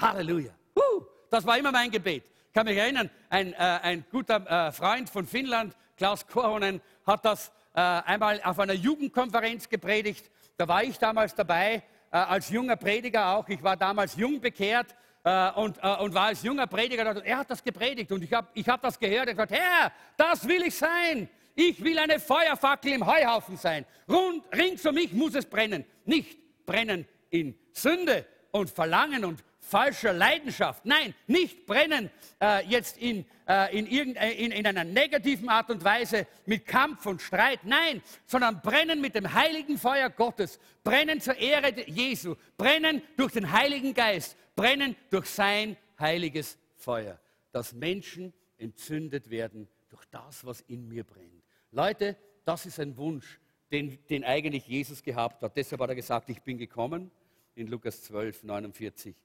[0.00, 0.52] Halleluja.
[0.76, 2.24] Uh, das war immer mein Gebet.
[2.46, 7.24] Ich kann mich erinnern, ein, äh, ein guter äh, Freund von Finnland, Klaus Korhonen, hat
[7.24, 10.30] das äh, einmal auf einer Jugendkonferenz gepredigt.
[10.56, 13.48] Da war ich damals dabei, äh, als junger Prediger auch.
[13.48, 14.94] Ich war damals jung bekehrt
[15.24, 17.24] äh, und, äh, und war als junger Prediger.
[17.24, 19.28] Er hat das gepredigt und ich habe ich hab das gehört.
[19.28, 21.28] Er hat gesagt, Herr, das will ich sein.
[21.54, 23.84] Ich will eine Feuerfackel im Heuhaufen sein.
[24.08, 25.84] Rund, rings um mich muss es brennen.
[26.04, 30.84] Nicht brennen in Sünde und Verlangen und falscher Leidenschaft.
[30.84, 32.10] Nein, nicht brennen
[32.42, 37.22] äh, jetzt in, äh, in, in, in einer negativen Art und Weise mit Kampf und
[37.22, 37.60] Streit.
[37.64, 40.60] Nein, sondern brennen mit dem heiligen Feuer Gottes.
[40.84, 42.34] Brennen zur Ehre Jesu.
[42.58, 44.36] Brennen durch den Heiligen Geist.
[44.54, 47.18] Brennen durch sein heiliges Feuer.
[47.50, 51.42] Dass Menschen entzündet werden durch das, was in mir brennt.
[51.70, 55.56] Leute, das ist ein Wunsch, den, den eigentlich Jesus gehabt hat.
[55.56, 57.10] Deshalb hat er gesagt, ich bin gekommen
[57.54, 59.16] in Lukas 12, 49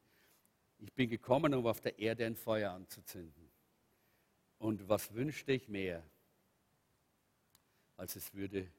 [0.79, 3.49] ich bin gekommen, um auf der Erde ein Feuer anzuzünden.
[4.59, 6.03] Und was wünschte ich mehr,
[7.95, 8.71] als es würde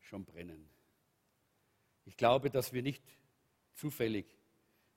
[0.00, 0.68] schon brennen?
[2.04, 3.02] Ich glaube, dass wir nicht
[3.74, 4.26] zufällig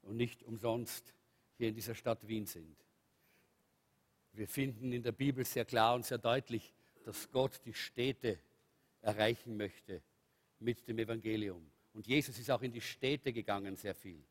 [0.01, 1.13] und nicht umsonst
[1.57, 2.75] hier in dieser Stadt Wien sind.
[4.33, 8.39] Wir finden in der Bibel sehr klar und sehr deutlich, dass Gott die Städte
[9.01, 10.01] erreichen möchte
[10.59, 11.69] mit dem Evangelium.
[11.93, 14.21] Und Jesus ist auch in die Städte gegangen sehr viel.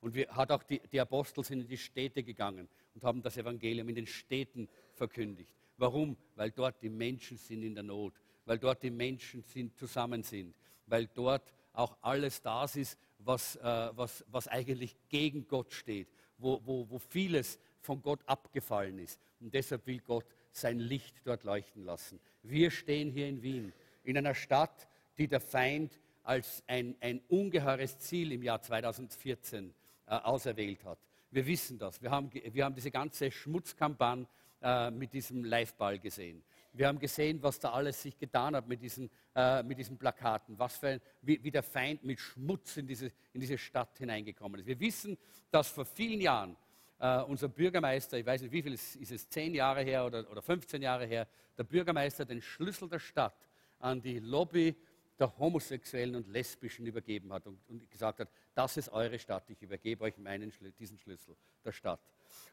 [0.00, 3.36] Und wir, hat auch die, die Apostel sind in die Städte gegangen und haben das
[3.36, 5.54] Evangelium in den Städten verkündigt.
[5.76, 6.16] Warum?
[6.36, 8.14] Weil dort die Menschen sind in der Not,
[8.46, 10.54] weil dort die Menschen sind, zusammen sind,
[10.86, 16.60] weil dort auch alles das ist, was, äh, was, was eigentlich gegen Gott steht, wo,
[16.64, 19.20] wo, wo vieles von Gott abgefallen ist.
[19.40, 22.18] Und deshalb will Gott sein Licht dort leuchten lassen.
[22.42, 23.72] Wir stehen hier in Wien,
[24.04, 24.88] in einer Stadt,
[25.18, 29.74] die der Feind als ein, ein ungeheures Ziel im Jahr 2014
[30.10, 30.98] äh, auserwählt hat.
[31.30, 32.02] Wir wissen das.
[32.02, 34.26] Wir haben, wir haben diese ganze Schmutzkampagne
[34.60, 36.42] äh, mit diesem Liveball gesehen.
[36.72, 40.58] Wir haben gesehen, was da alles sich getan hat mit diesen, äh, mit diesen Plakaten,
[40.58, 44.60] was für ein, wie, wie, der Feind mit Schmutz in diese, in diese Stadt hineingekommen
[44.60, 44.66] ist.
[44.66, 45.16] Wir wissen,
[45.50, 46.56] dass vor vielen Jahren
[46.98, 50.28] äh, unser Bürgermeister, ich weiß nicht wie viel, ist, ist es zehn Jahre her oder,
[50.30, 53.48] oder 15 Jahre her, der Bürgermeister den Schlüssel der Stadt
[53.78, 54.76] an die Lobby
[55.20, 59.62] der Homosexuellen und Lesbischen übergeben hat und, und, gesagt hat, das ist eure Stadt, ich
[59.62, 62.00] übergebe euch meinen, diesen Schlüssel der Stadt.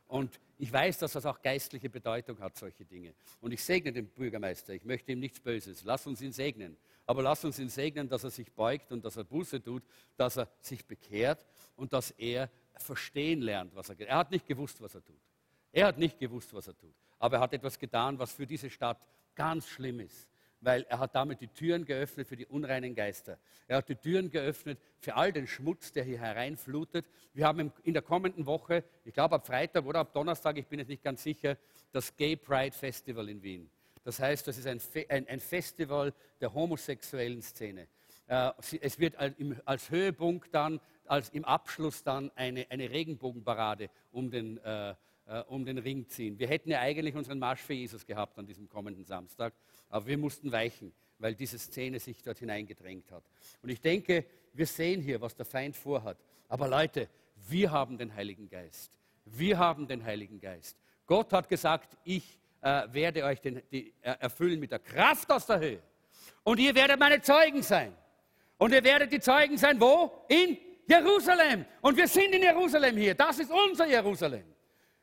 [0.08, 3.14] Und ich weiß, dass das auch geistliche Bedeutung hat, solche Dinge.
[3.42, 6.78] Und ich segne den Bürgermeister, ich möchte ihm nichts Böses, lass uns ihn segnen.
[7.06, 9.84] Aber lass uns ihn segnen, dass er sich beugt und dass er Buße tut,
[10.18, 11.46] dass er sich bekehrt
[11.76, 14.08] und dass er verstehen lernt, was er tut.
[14.08, 15.22] Er hat nicht gewusst, was er tut.
[15.72, 16.94] Er hat nicht gewusst, was er tut.
[17.20, 19.00] Aber er hat etwas getan, was für diese Stadt
[19.36, 20.28] ganz schlimm ist
[20.68, 23.40] weil er hat damit die Türen geöffnet für die unreinen Geister.
[23.70, 27.06] Er hat die Türen geöffnet für all den Schmutz, der hier hereinflutet.
[27.34, 30.80] Wir haben in der kommenden Woche, ich glaube ab Freitag oder ab Donnerstag, ich bin
[30.80, 31.56] jetzt nicht ganz sicher,
[31.94, 33.70] das Gay Pride Festival in Wien.
[34.04, 37.88] Das heißt, das ist ein, ein, ein Festival der homosexuellen Szene.
[38.28, 38.52] Äh,
[38.82, 39.16] es wird
[39.64, 44.96] als Höhepunkt dann, als im Abschluss dann eine, eine Regenbogenparade um den, äh,
[45.28, 46.40] äh, um den Ring ziehen.
[46.40, 49.54] Wir hätten ja eigentlich unseren Marsch für Jesus gehabt an diesem kommenden Samstag.
[49.90, 53.24] Aber wir mussten weichen, weil diese Szene sich dort hineingedrängt hat.
[53.62, 56.18] Und ich denke, wir sehen hier, was der Feind vorhat.
[56.48, 57.10] Aber Leute,
[57.50, 58.92] wir haben den Heiligen Geist.
[59.26, 60.78] Wir haben den Heiligen Geist.
[61.06, 65.46] Gott hat gesagt, ich äh, werde euch den, die, äh, erfüllen mit der Kraft aus
[65.46, 65.82] der Höhe.
[66.44, 67.94] Und ihr werdet meine Zeugen sein.
[68.58, 70.26] Und ihr werdet die Zeugen sein, wo?
[70.30, 70.58] In
[70.88, 71.66] Jerusalem.
[71.82, 73.14] Und wir sind in Jerusalem hier.
[73.14, 74.46] Das ist unser Jerusalem.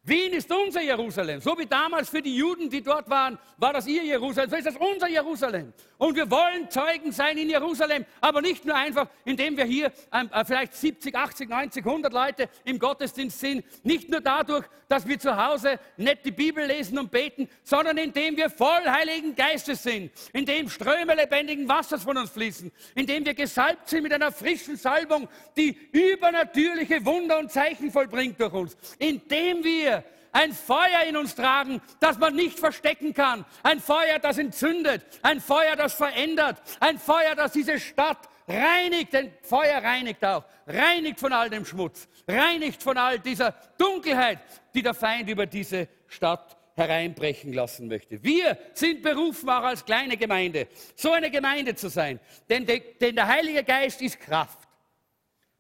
[0.07, 1.41] Wien ist unser Jerusalem.
[1.41, 4.51] So wie damals für die Juden, die dort waren, war das ihr Jerusalem.
[4.51, 5.73] So ist das unser Jerusalem.
[5.97, 10.29] Und wir wollen Zeugen sein in Jerusalem, aber nicht nur einfach, indem wir hier ähm,
[10.31, 13.65] äh, vielleicht 70, 80, 90, 100 Leute im Gottesdienst sind.
[13.83, 18.37] Nicht nur dadurch, dass wir zu Hause nicht die Bibel lesen und beten, sondern indem
[18.37, 23.89] wir voll Heiligen Geistes sind, indem Ströme lebendigen Wassers von uns fließen, indem wir gesalbt
[23.89, 29.94] sind mit einer frischen Salbung, die übernatürliche Wunder und Zeichen vollbringt durch uns, indem wir
[30.35, 33.45] ein Feuer in uns tragen, das man nicht verstecken kann.
[33.63, 35.07] Ein Feuer, das entzündet.
[35.23, 36.61] Ein Feuer, das verändert.
[36.81, 39.13] Ein Feuer, das diese Stadt reinigt.
[39.13, 40.45] Denn Feuer reinigt auch.
[40.67, 42.09] Reinigt von all dem Schmutz.
[42.27, 44.41] Reinigt von all dieser Dunkelheit,
[44.75, 48.21] die der Feind über diese Stadt hereinbrechen lassen möchte.
[48.23, 50.67] Wir sind berufen, auch als kleine Gemeinde,
[50.97, 52.19] so eine Gemeinde zu sein.
[52.49, 54.59] Denn, de, denn der Heilige Geist ist Kraft.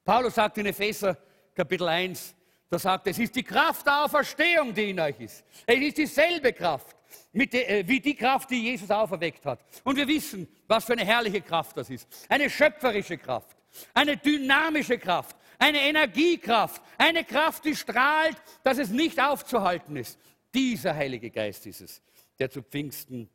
[0.04, 1.16] Paulus sagt in Epheser
[1.54, 2.34] Kapitel 1,
[2.74, 5.44] da sagt, es ist die Kraft der Auferstehung, die in euch ist.
[5.66, 6.96] Es ist dieselbe Kraft
[7.32, 9.60] die, äh, wie die Kraft, die Jesus auferweckt hat.
[9.84, 12.08] Und wir wissen, was für eine herrliche Kraft das ist.
[12.28, 13.56] Eine schöpferische Kraft,
[13.92, 20.18] eine dynamische Kraft, eine Energiekraft, eine Kraft, die strahlt, dass es nicht aufzuhalten ist.
[20.52, 22.02] Dieser Heilige Geist ist es,
[22.38, 23.28] der zu Pfingsten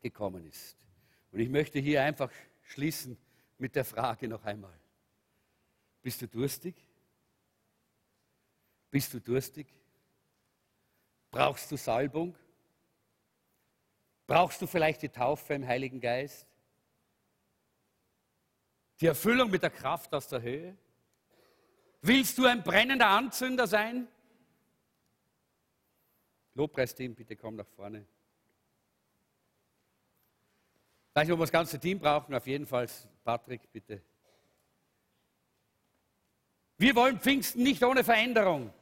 [0.00, 0.76] gekommen ist.
[1.32, 2.30] Und ich möchte hier einfach
[2.62, 3.16] schließen
[3.58, 4.78] mit der Frage noch einmal.
[6.02, 6.74] Bist du durstig?
[8.94, 9.66] Bist du durstig?
[11.32, 12.32] Brauchst du Salbung?
[14.24, 16.46] Brauchst du vielleicht die Taufe im Heiligen Geist?
[19.00, 20.76] Die Erfüllung mit der Kraft aus der Höhe?
[22.02, 24.06] Willst du ein brennender Anzünder sein?
[26.54, 28.06] Lobpreisteam, bitte komm nach vorne.
[31.14, 32.88] Weiß nicht, ob wir das ganze Team brauchen, auf jeden Fall.
[33.24, 34.00] Patrick, bitte.
[36.78, 38.72] Wir wollen Pfingsten nicht ohne Veränderung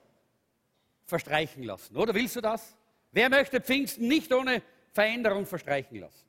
[1.04, 1.96] verstreichen lassen.
[1.96, 2.76] Oder willst du das?
[3.10, 6.26] Wer möchte Pfingsten nicht ohne Veränderung verstreichen lassen?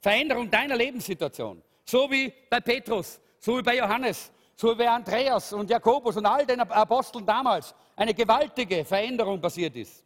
[0.00, 1.62] Veränderung deiner Lebenssituation.
[1.84, 6.26] So wie bei Petrus, so wie bei Johannes, so wie bei Andreas und Jakobus und
[6.26, 10.04] all den Aposteln damals eine gewaltige Veränderung passiert ist.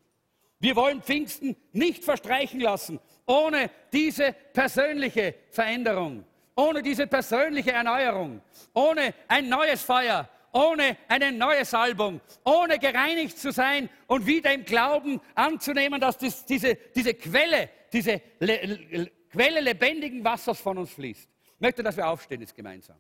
[0.60, 6.24] Wir wollen Pfingsten nicht verstreichen lassen, ohne diese persönliche Veränderung,
[6.56, 8.40] ohne diese persönliche Erneuerung,
[8.74, 10.28] ohne ein neues Feuer,
[10.58, 16.44] ohne eine neue Salbung, ohne gereinigt zu sein und wieder im Glauben anzunehmen, dass das,
[16.44, 21.28] diese, diese Quelle, diese Le Quelle lebendigen Wassers von uns fließt.
[21.54, 22.96] Ich möchte, dass wir aufstehen jetzt gemeinsam.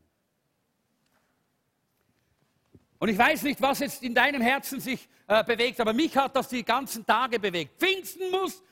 [2.98, 6.36] Und ich weiß nicht, was jetzt in deinem Herzen sich äh, bewegt, aber mich hat
[6.36, 7.80] das die ganzen Tage bewegt.
[7.80, 8.62] Pfingsten muss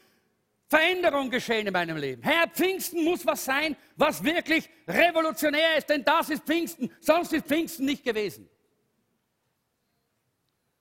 [0.68, 2.22] Veränderung geschehen in meinem Leben.
[2.22, 7.46] Herr, Pfingsten muss was sein, was wirklich revolutionär ist, denn das ist Pfingsten, sonst ist
[7.46, 8.48] Pfingsten nicht gewesen.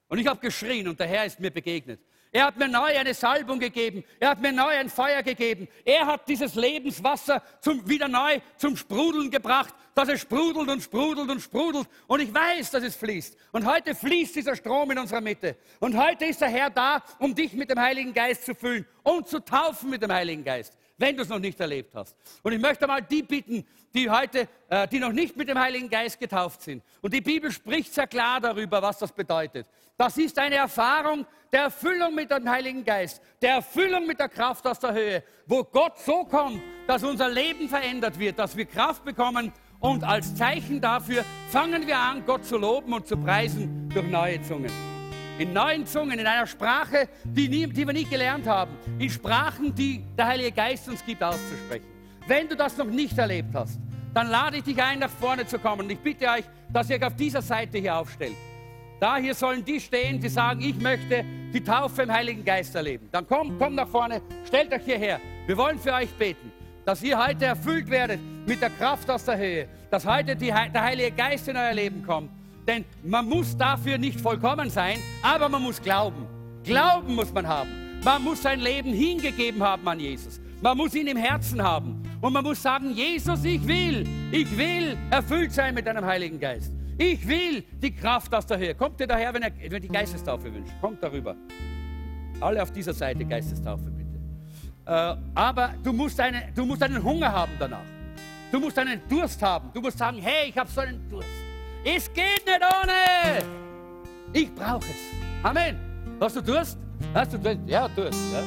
[0.08, 2.00] Und ich habe geschrien und der Herr ist mir begegnet.
[2.32, 4.04] Er hat mir neu eine Salbung gegeben.
[4.20, 5.70] Er hat mir neu ein Feuer gegeben.
[5.86, 11.30] Er hat dieses Lebenswasser zum, wieder neu zum Sprudeln gebracht, dass es sprudelt und sprudelt
[11.30, 11.88] und sprudelt.
[12.08, 13.38] Und ich weiß, dass es fließt.
[13.54, 15.56] Und heute fließt dieser Strom in unserer Mitte.
[15.80, 19.30] Und heute ist der Herr da, um dich mit dem Heiligen Geist zu füllen und
[19.30, 22.16] zu taufen mit dem Heiligen Geist wenn du es noch nicht erlebt hast.
[22.44, 25.90] Und ich möchte mal die bitten, die heute, äh, die noch nicht mit dem Heiligen
[25.90, 26.84] Geist getauft sind.
[27.02, 29.68] Und die Bibel spricht sehr klar darüber, was das bedeutet.
[29.98, 34.68] Das ist eine Erfahrung der Erfüllung mit dem Heiligen Geist, der Erfüllung mit der Kraft
[34.68, 39.06] aus der Höhe, wo Gott so kommt, dass unser Leben verändert wird, dass wir Kraft
[39.06, 44.08] bekommen und als Zeichen dafür fangen wir an, Gott zu loben und zu preisen durch
[44.08, 44.95] neue Zungen
[45.38, 49.74] in neuen Zungen, in einer Sprache, die, nie, die wir nie gelernt haben, in Sprachen,
[49.76, 51.86] die der Heilige Geist uns gibt, auszusprechen.
[52.28, 53.80] Wenn du das noch nicht erlebt hast,
[54.14, 55.82] dann lade ich dich ein, nach vorne zu kommen.
[55.82, 58.36] Und ich bitte euch, dass ihr euch auf dieser Seite hier aufstellt.
[59.00, 63.10] Da hier sollen die stehen, die sagen, ich möchte die Taufe im Heiligen Geist erleben.
[63.12, 65.20] Dann kommt, kommt nach vorne, stellt euch hierher.
[65.46, 66.52] Wir wollen für euch beten,
[66.86, 70.82] dass ihr heute erfüllt werdet mit der Kraft aus der Höhe, dass heute die, der
[70.82, 72.32] Heilige Geist in euer Leben kommt
[72.68, 76.26] denn man muss dafür nicht vollkommen sein, aber man muss glauben.
[76.64, 78.00] Glauben muss man haben.
[78.04, 80.40] Man muss sein Leben hingegeben haben an Jesus.
[80.62, 82.02] Man muss ihn im Herzen haben.
[82.22, 86.72] Und man muss sagen, Jesus, ich will, ich will erfüllt sein mit deinem Heiligen Geist.
[86.98, 88.74] Ich will die Kraft aus der Höhe.
[88.74, 90.74] Kommt ihr daher, wenn ihr, wenn die Geistestaufe wünscht?
[90.82, 91.36] Kommt darüber.
[92.40, 94.20] Alle auf dieser Seite Geistestaufe, bitte.
[94.86, 97.86] Äh, aber du musst, eine, du musst einen Hunger haben danach.
[98.52, 99.70] Du musst einen Durst haben.
[99.74, 101.45] Du musst sagen, hey, ich habe so einen Durst.
[101.88, 103.46] Es geht nicht ohne.
[104.34, 105.44] Ich brauche es.
[105.44, 105.78] Amen.
[106.20, 106.80] Hast du Durst?
[107.14, 107.60] Hast du Durst?
[107.68, 108.20] Ja, Durst.
[108.34, 108.42] Ja.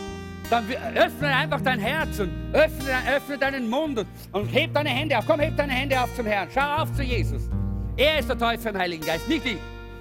[0.51, 0.65] Dann
[0.97, 5.25] öffne einfach dein Herz und öffne, öffne deinen Mund und, und heb deine Hände auf.
[5.25, 6.49] Komm, heb deine Hände auf zum Herrn.
[6.53, 7.43] Schau auf zu Jesus.
[7.97, 9.59] Er ist der Teufel im Heiligen Geist, nicht ich.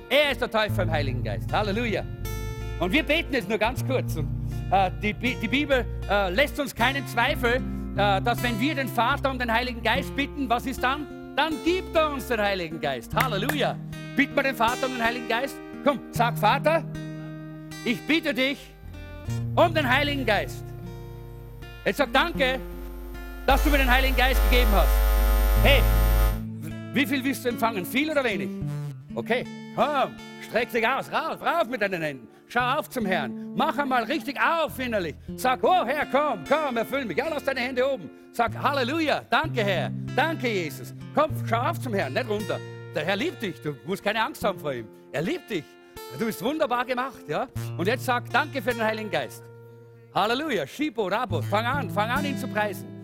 [0.10, 1.54] Er ist der Teufel im Heiligen Geist.
[1.54, 2.04] Halleluja.
[2.80, 4.16] Und wir beten jetzt nur ganz kurz.
[4.16, 4.28] Und,
[4.72, 7.62] äh, die, die, Bibel äh, lässt uns keinen Zweifel,
[7.96, 11.17] äh, dass wenn wir den Vater um den Heiligen Geist bitten, was ist dann?
[11.38, 13.14] Dann gibt er uns den Heiligen Geist.
[13.14, 13.78] Halleluja.
[14.16, 15.56] Bitten wir den Vater um den Heiligen Geist.
[15.84, 16.84] Komm, sag Vater,
[17.86, 18.58] ich bitte dich
[19.56, 20.64] um den Heiligen Geist.
[21.86, 22.60] Jetzt sag danke,
[23.46, 24.90] dass du mir den Heiligen Geist gegeben hast.
[25.62, 25.84] Hey,
[26.94, 27.86] wie viel willst du empfangen?
[27.86, 28.50] Viel oder wenig?
[29.14, 32.28] Okay, komm, streck dich aus, rauf, rauf mit deinen Händen.
[32.48, 33.54] Schau auf zum Herrn.
[33.56, 35.16] Mach einmal richtig auf innerlich.
[35.36, 37.18] Sag, oh Herr, komm, komm, erfüll mich.
[37.18, 38.10] Ja, lass deine Hände oben.
[38.32, 40.94] Sag, Halleluja, danke Herr, danke Jesus.
[41.14, 42.60] Komm, schau auf zum Herrn, nicht runter.
[42.96, 44.88] Der Herr liebt dich, du musst keine Angst haben vor ihm.
[45.12, 45.66] Er liebt dich.
[46.18, 47.48] Du bist wunderbar gemacht, ja?
[47.78, 49.44] Und jetzt sag, danke für den Heiligen Geist.
[50.14, 52.97] Halleluja, Shipo, Rabo, fang an, fang an, ihn zu preisen.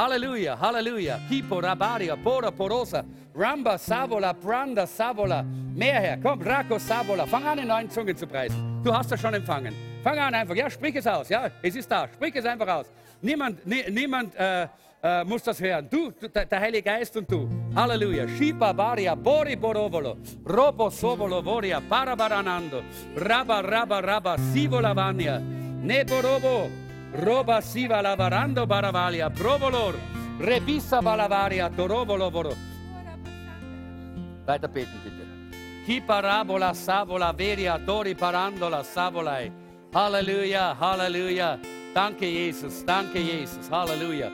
[0.00, 1.18] Halleluja, Halleluja.
[1.28, 5.44] Hipo, Rabaria, Pora, Porosa, Ramba, Savola, Pranda, Savola.
[5.74, 7.26] Mehr her, komm, Rako, Savola.
[7.26, 8.82] Fang an, in neuen Zungen zu preisen.
[8.82, 9.74] Du hast das schon empfangen.
[10.02, 12.86] Fang an einfach, ja, sprich es aus, ja, es ist da, sprich es einfach aus.
[13.20, 14.68] Niemand, nie, niemand äh,
[15.02, 15.86] äh, muss das hören.
[15.90, 17.46] Du, du, der Heilige Geist und du.
[17.76, 18.26] Halleluja.
[18.26, 20.16] Shipa, Baria, Bori, Borovolo,
[20.48, 22.82] Robo, Sovolo, Voria, Parabaranando,
[23.16, 26.70] Rabba, Rabba, Rabba, Sivola, Vania, Neborobo,
[27.12, 29.94] Roba siva lavarando baravalia, provolor,
[30.38, 32.54] rebissa balavaria, torovolo voro.
[34.46, 35.20] Weiter beten bitte.
[35.86, 39.50] Ki parabola savola veria tori parandola savolai.
[39.92, 41.58] Halleluja, Halleluja.
[41.92, 44.30] Danke Jesus, danke Jesus, Halleluja.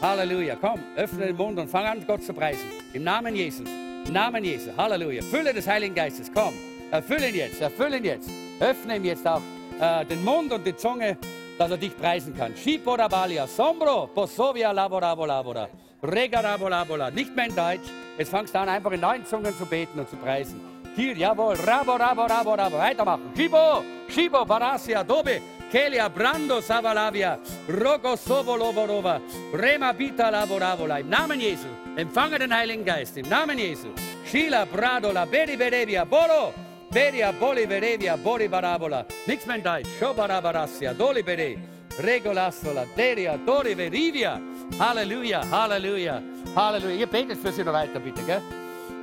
[0.00, 0.56] Halleluja.
[0.60, 2.68] Komm, öffne den Mund und fang an, Gott zu preisen.
[2.92, 3.68] Im Namen Jesus.
[4.06, 4.72] Im Namen Jesus.
[4.76, 5.22] Halleluja.
[5.22, 6.30] Fülle des Heiligen Geistes.
[6.32, 6.54] Komm,
[6.92, 8.30] erfülle ihn jetzt, erfülle ihn jetzt.
[8.60, 9.42] Öffne ihm jetzt auch
[9.80, 11.16] äh, den Mund und die Zunge
[11.58, 12.54] dass er dich preisen kann.
[12.56, 15.68] Shipora balia, sombro, posovia laborabo labora,
[16.02, 17.10] regarabo labola.
[17.10, 17.88] Nicht mehr in Deutsch.
[18.18, 20.60] Jetzt fangst du an, einfach in neuen Zungen zu beten und zu preisen.
[20.94, 22.78] Hier, jawohl, rabo, rabo, rabo, rabo.
[22.78, 23.32] Weitermachen.
[23.36, 25.40] Shibo, Shibo, Barasia, Dobe,
[25.70, 27.38] Kelia, Brando, Savalavia,
[27.68, 29.20] Rogo, Sovolovorova,
[29.52, 31.00] Rema, Bita, Laboravola.
[31.00, 31.66] Im Namen Jesu.
[31.96, 33.16] Empfange den Heiligen Geist.
[33.16, 33.88] Im Namen Jesu.
[34.24, 36.54] Shila, Bradola, Beri, Berevia, Boro,
[36.94, 39.04] Beria, Boli, Verevia, Bori, Barabola.
[39.26, 39.88] Nichts mehr in Deutsch.
[39.98, 41.56] Shobarabarassia, Doli, Bere.
[42.00, 44.40] Regolassola, Deria, Dori, Verivia.
[44.78, 46.22] Halleluja, Halleluja,
[46.54, 46.94] Halleluja.
[46.94, 48.40] Ihr betet für sie noch weiter, bitte, gell?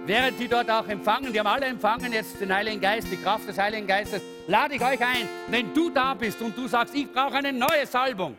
[0.06, 3.50] Während die dort auch empfangen, die haben alle empfangen jetzt den Heiligen Geist, die Kraft
[3.50, 7.12] des Heiligen Geistes, lade ich euch ein, wenn du da bist und du sagst, ich
[7.12, 8.38] brauche eine neue Salbung.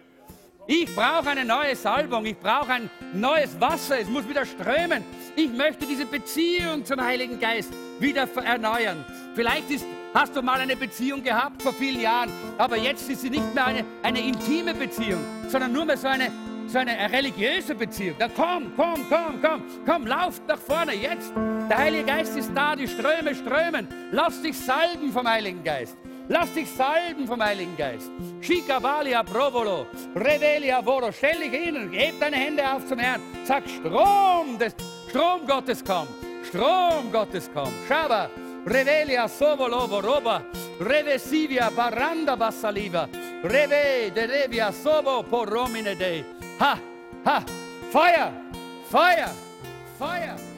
[0.66, 5.04] Ich brauche eine neue Salbung, ich brauche ein neues Wasser, es muss wieder strömen.
[5.36, 9.04] Ich möchte diese Beziehung zum Heiligen Geist wieder erneuern.
[9.34, 13.30] Vielleicht ist, hast du mal eine Beziehung gehabt vor vielen Jahren, aber jetzt ist sie
[13.30, 16.30] nicht mehr eine, eine intime Beziehung, sondern nur mehr so eine,
[16.66, 18.16] so eine religiöse Beziehung.
[18.18, 21.32] Dann komm, komm, komm, komm, komm, lauf nach vorne jetzt.
[21.70, 23.88] Der Heilige Geist ist da, die Ströme strömen.
[24.10, 25.96] Lass dich salben vom Heiligen Geist.
[26.28, 28.10] Lass dich salben vom Heiligen Geist.
[28.42, 31.10] Shikavalia provolo, revelia voro.
[31.10, 33.20] Stell dich hin, heb deine Hände auf zum Herrn.
[33.44, 34.74] Sag Strom des
[35.08, 36.06] Strom Gottes komm.
[36.44, 37.72] Strom Gottes komm.
[37.88, 38.28] Shaba.
[38.64, 40.44] Revelia sovolovo roba,
[40.78, 43.08] revesivia baranda bassaliva,
[43.42, 46.24] reve de revia sovo por romine dei.
[46.58, 46.78] Ha,
[47.24, 47.44] ha,
[47.90, 48.32] fire,
[48.88, 49.28] fire,
[49.98, 50.51] fire.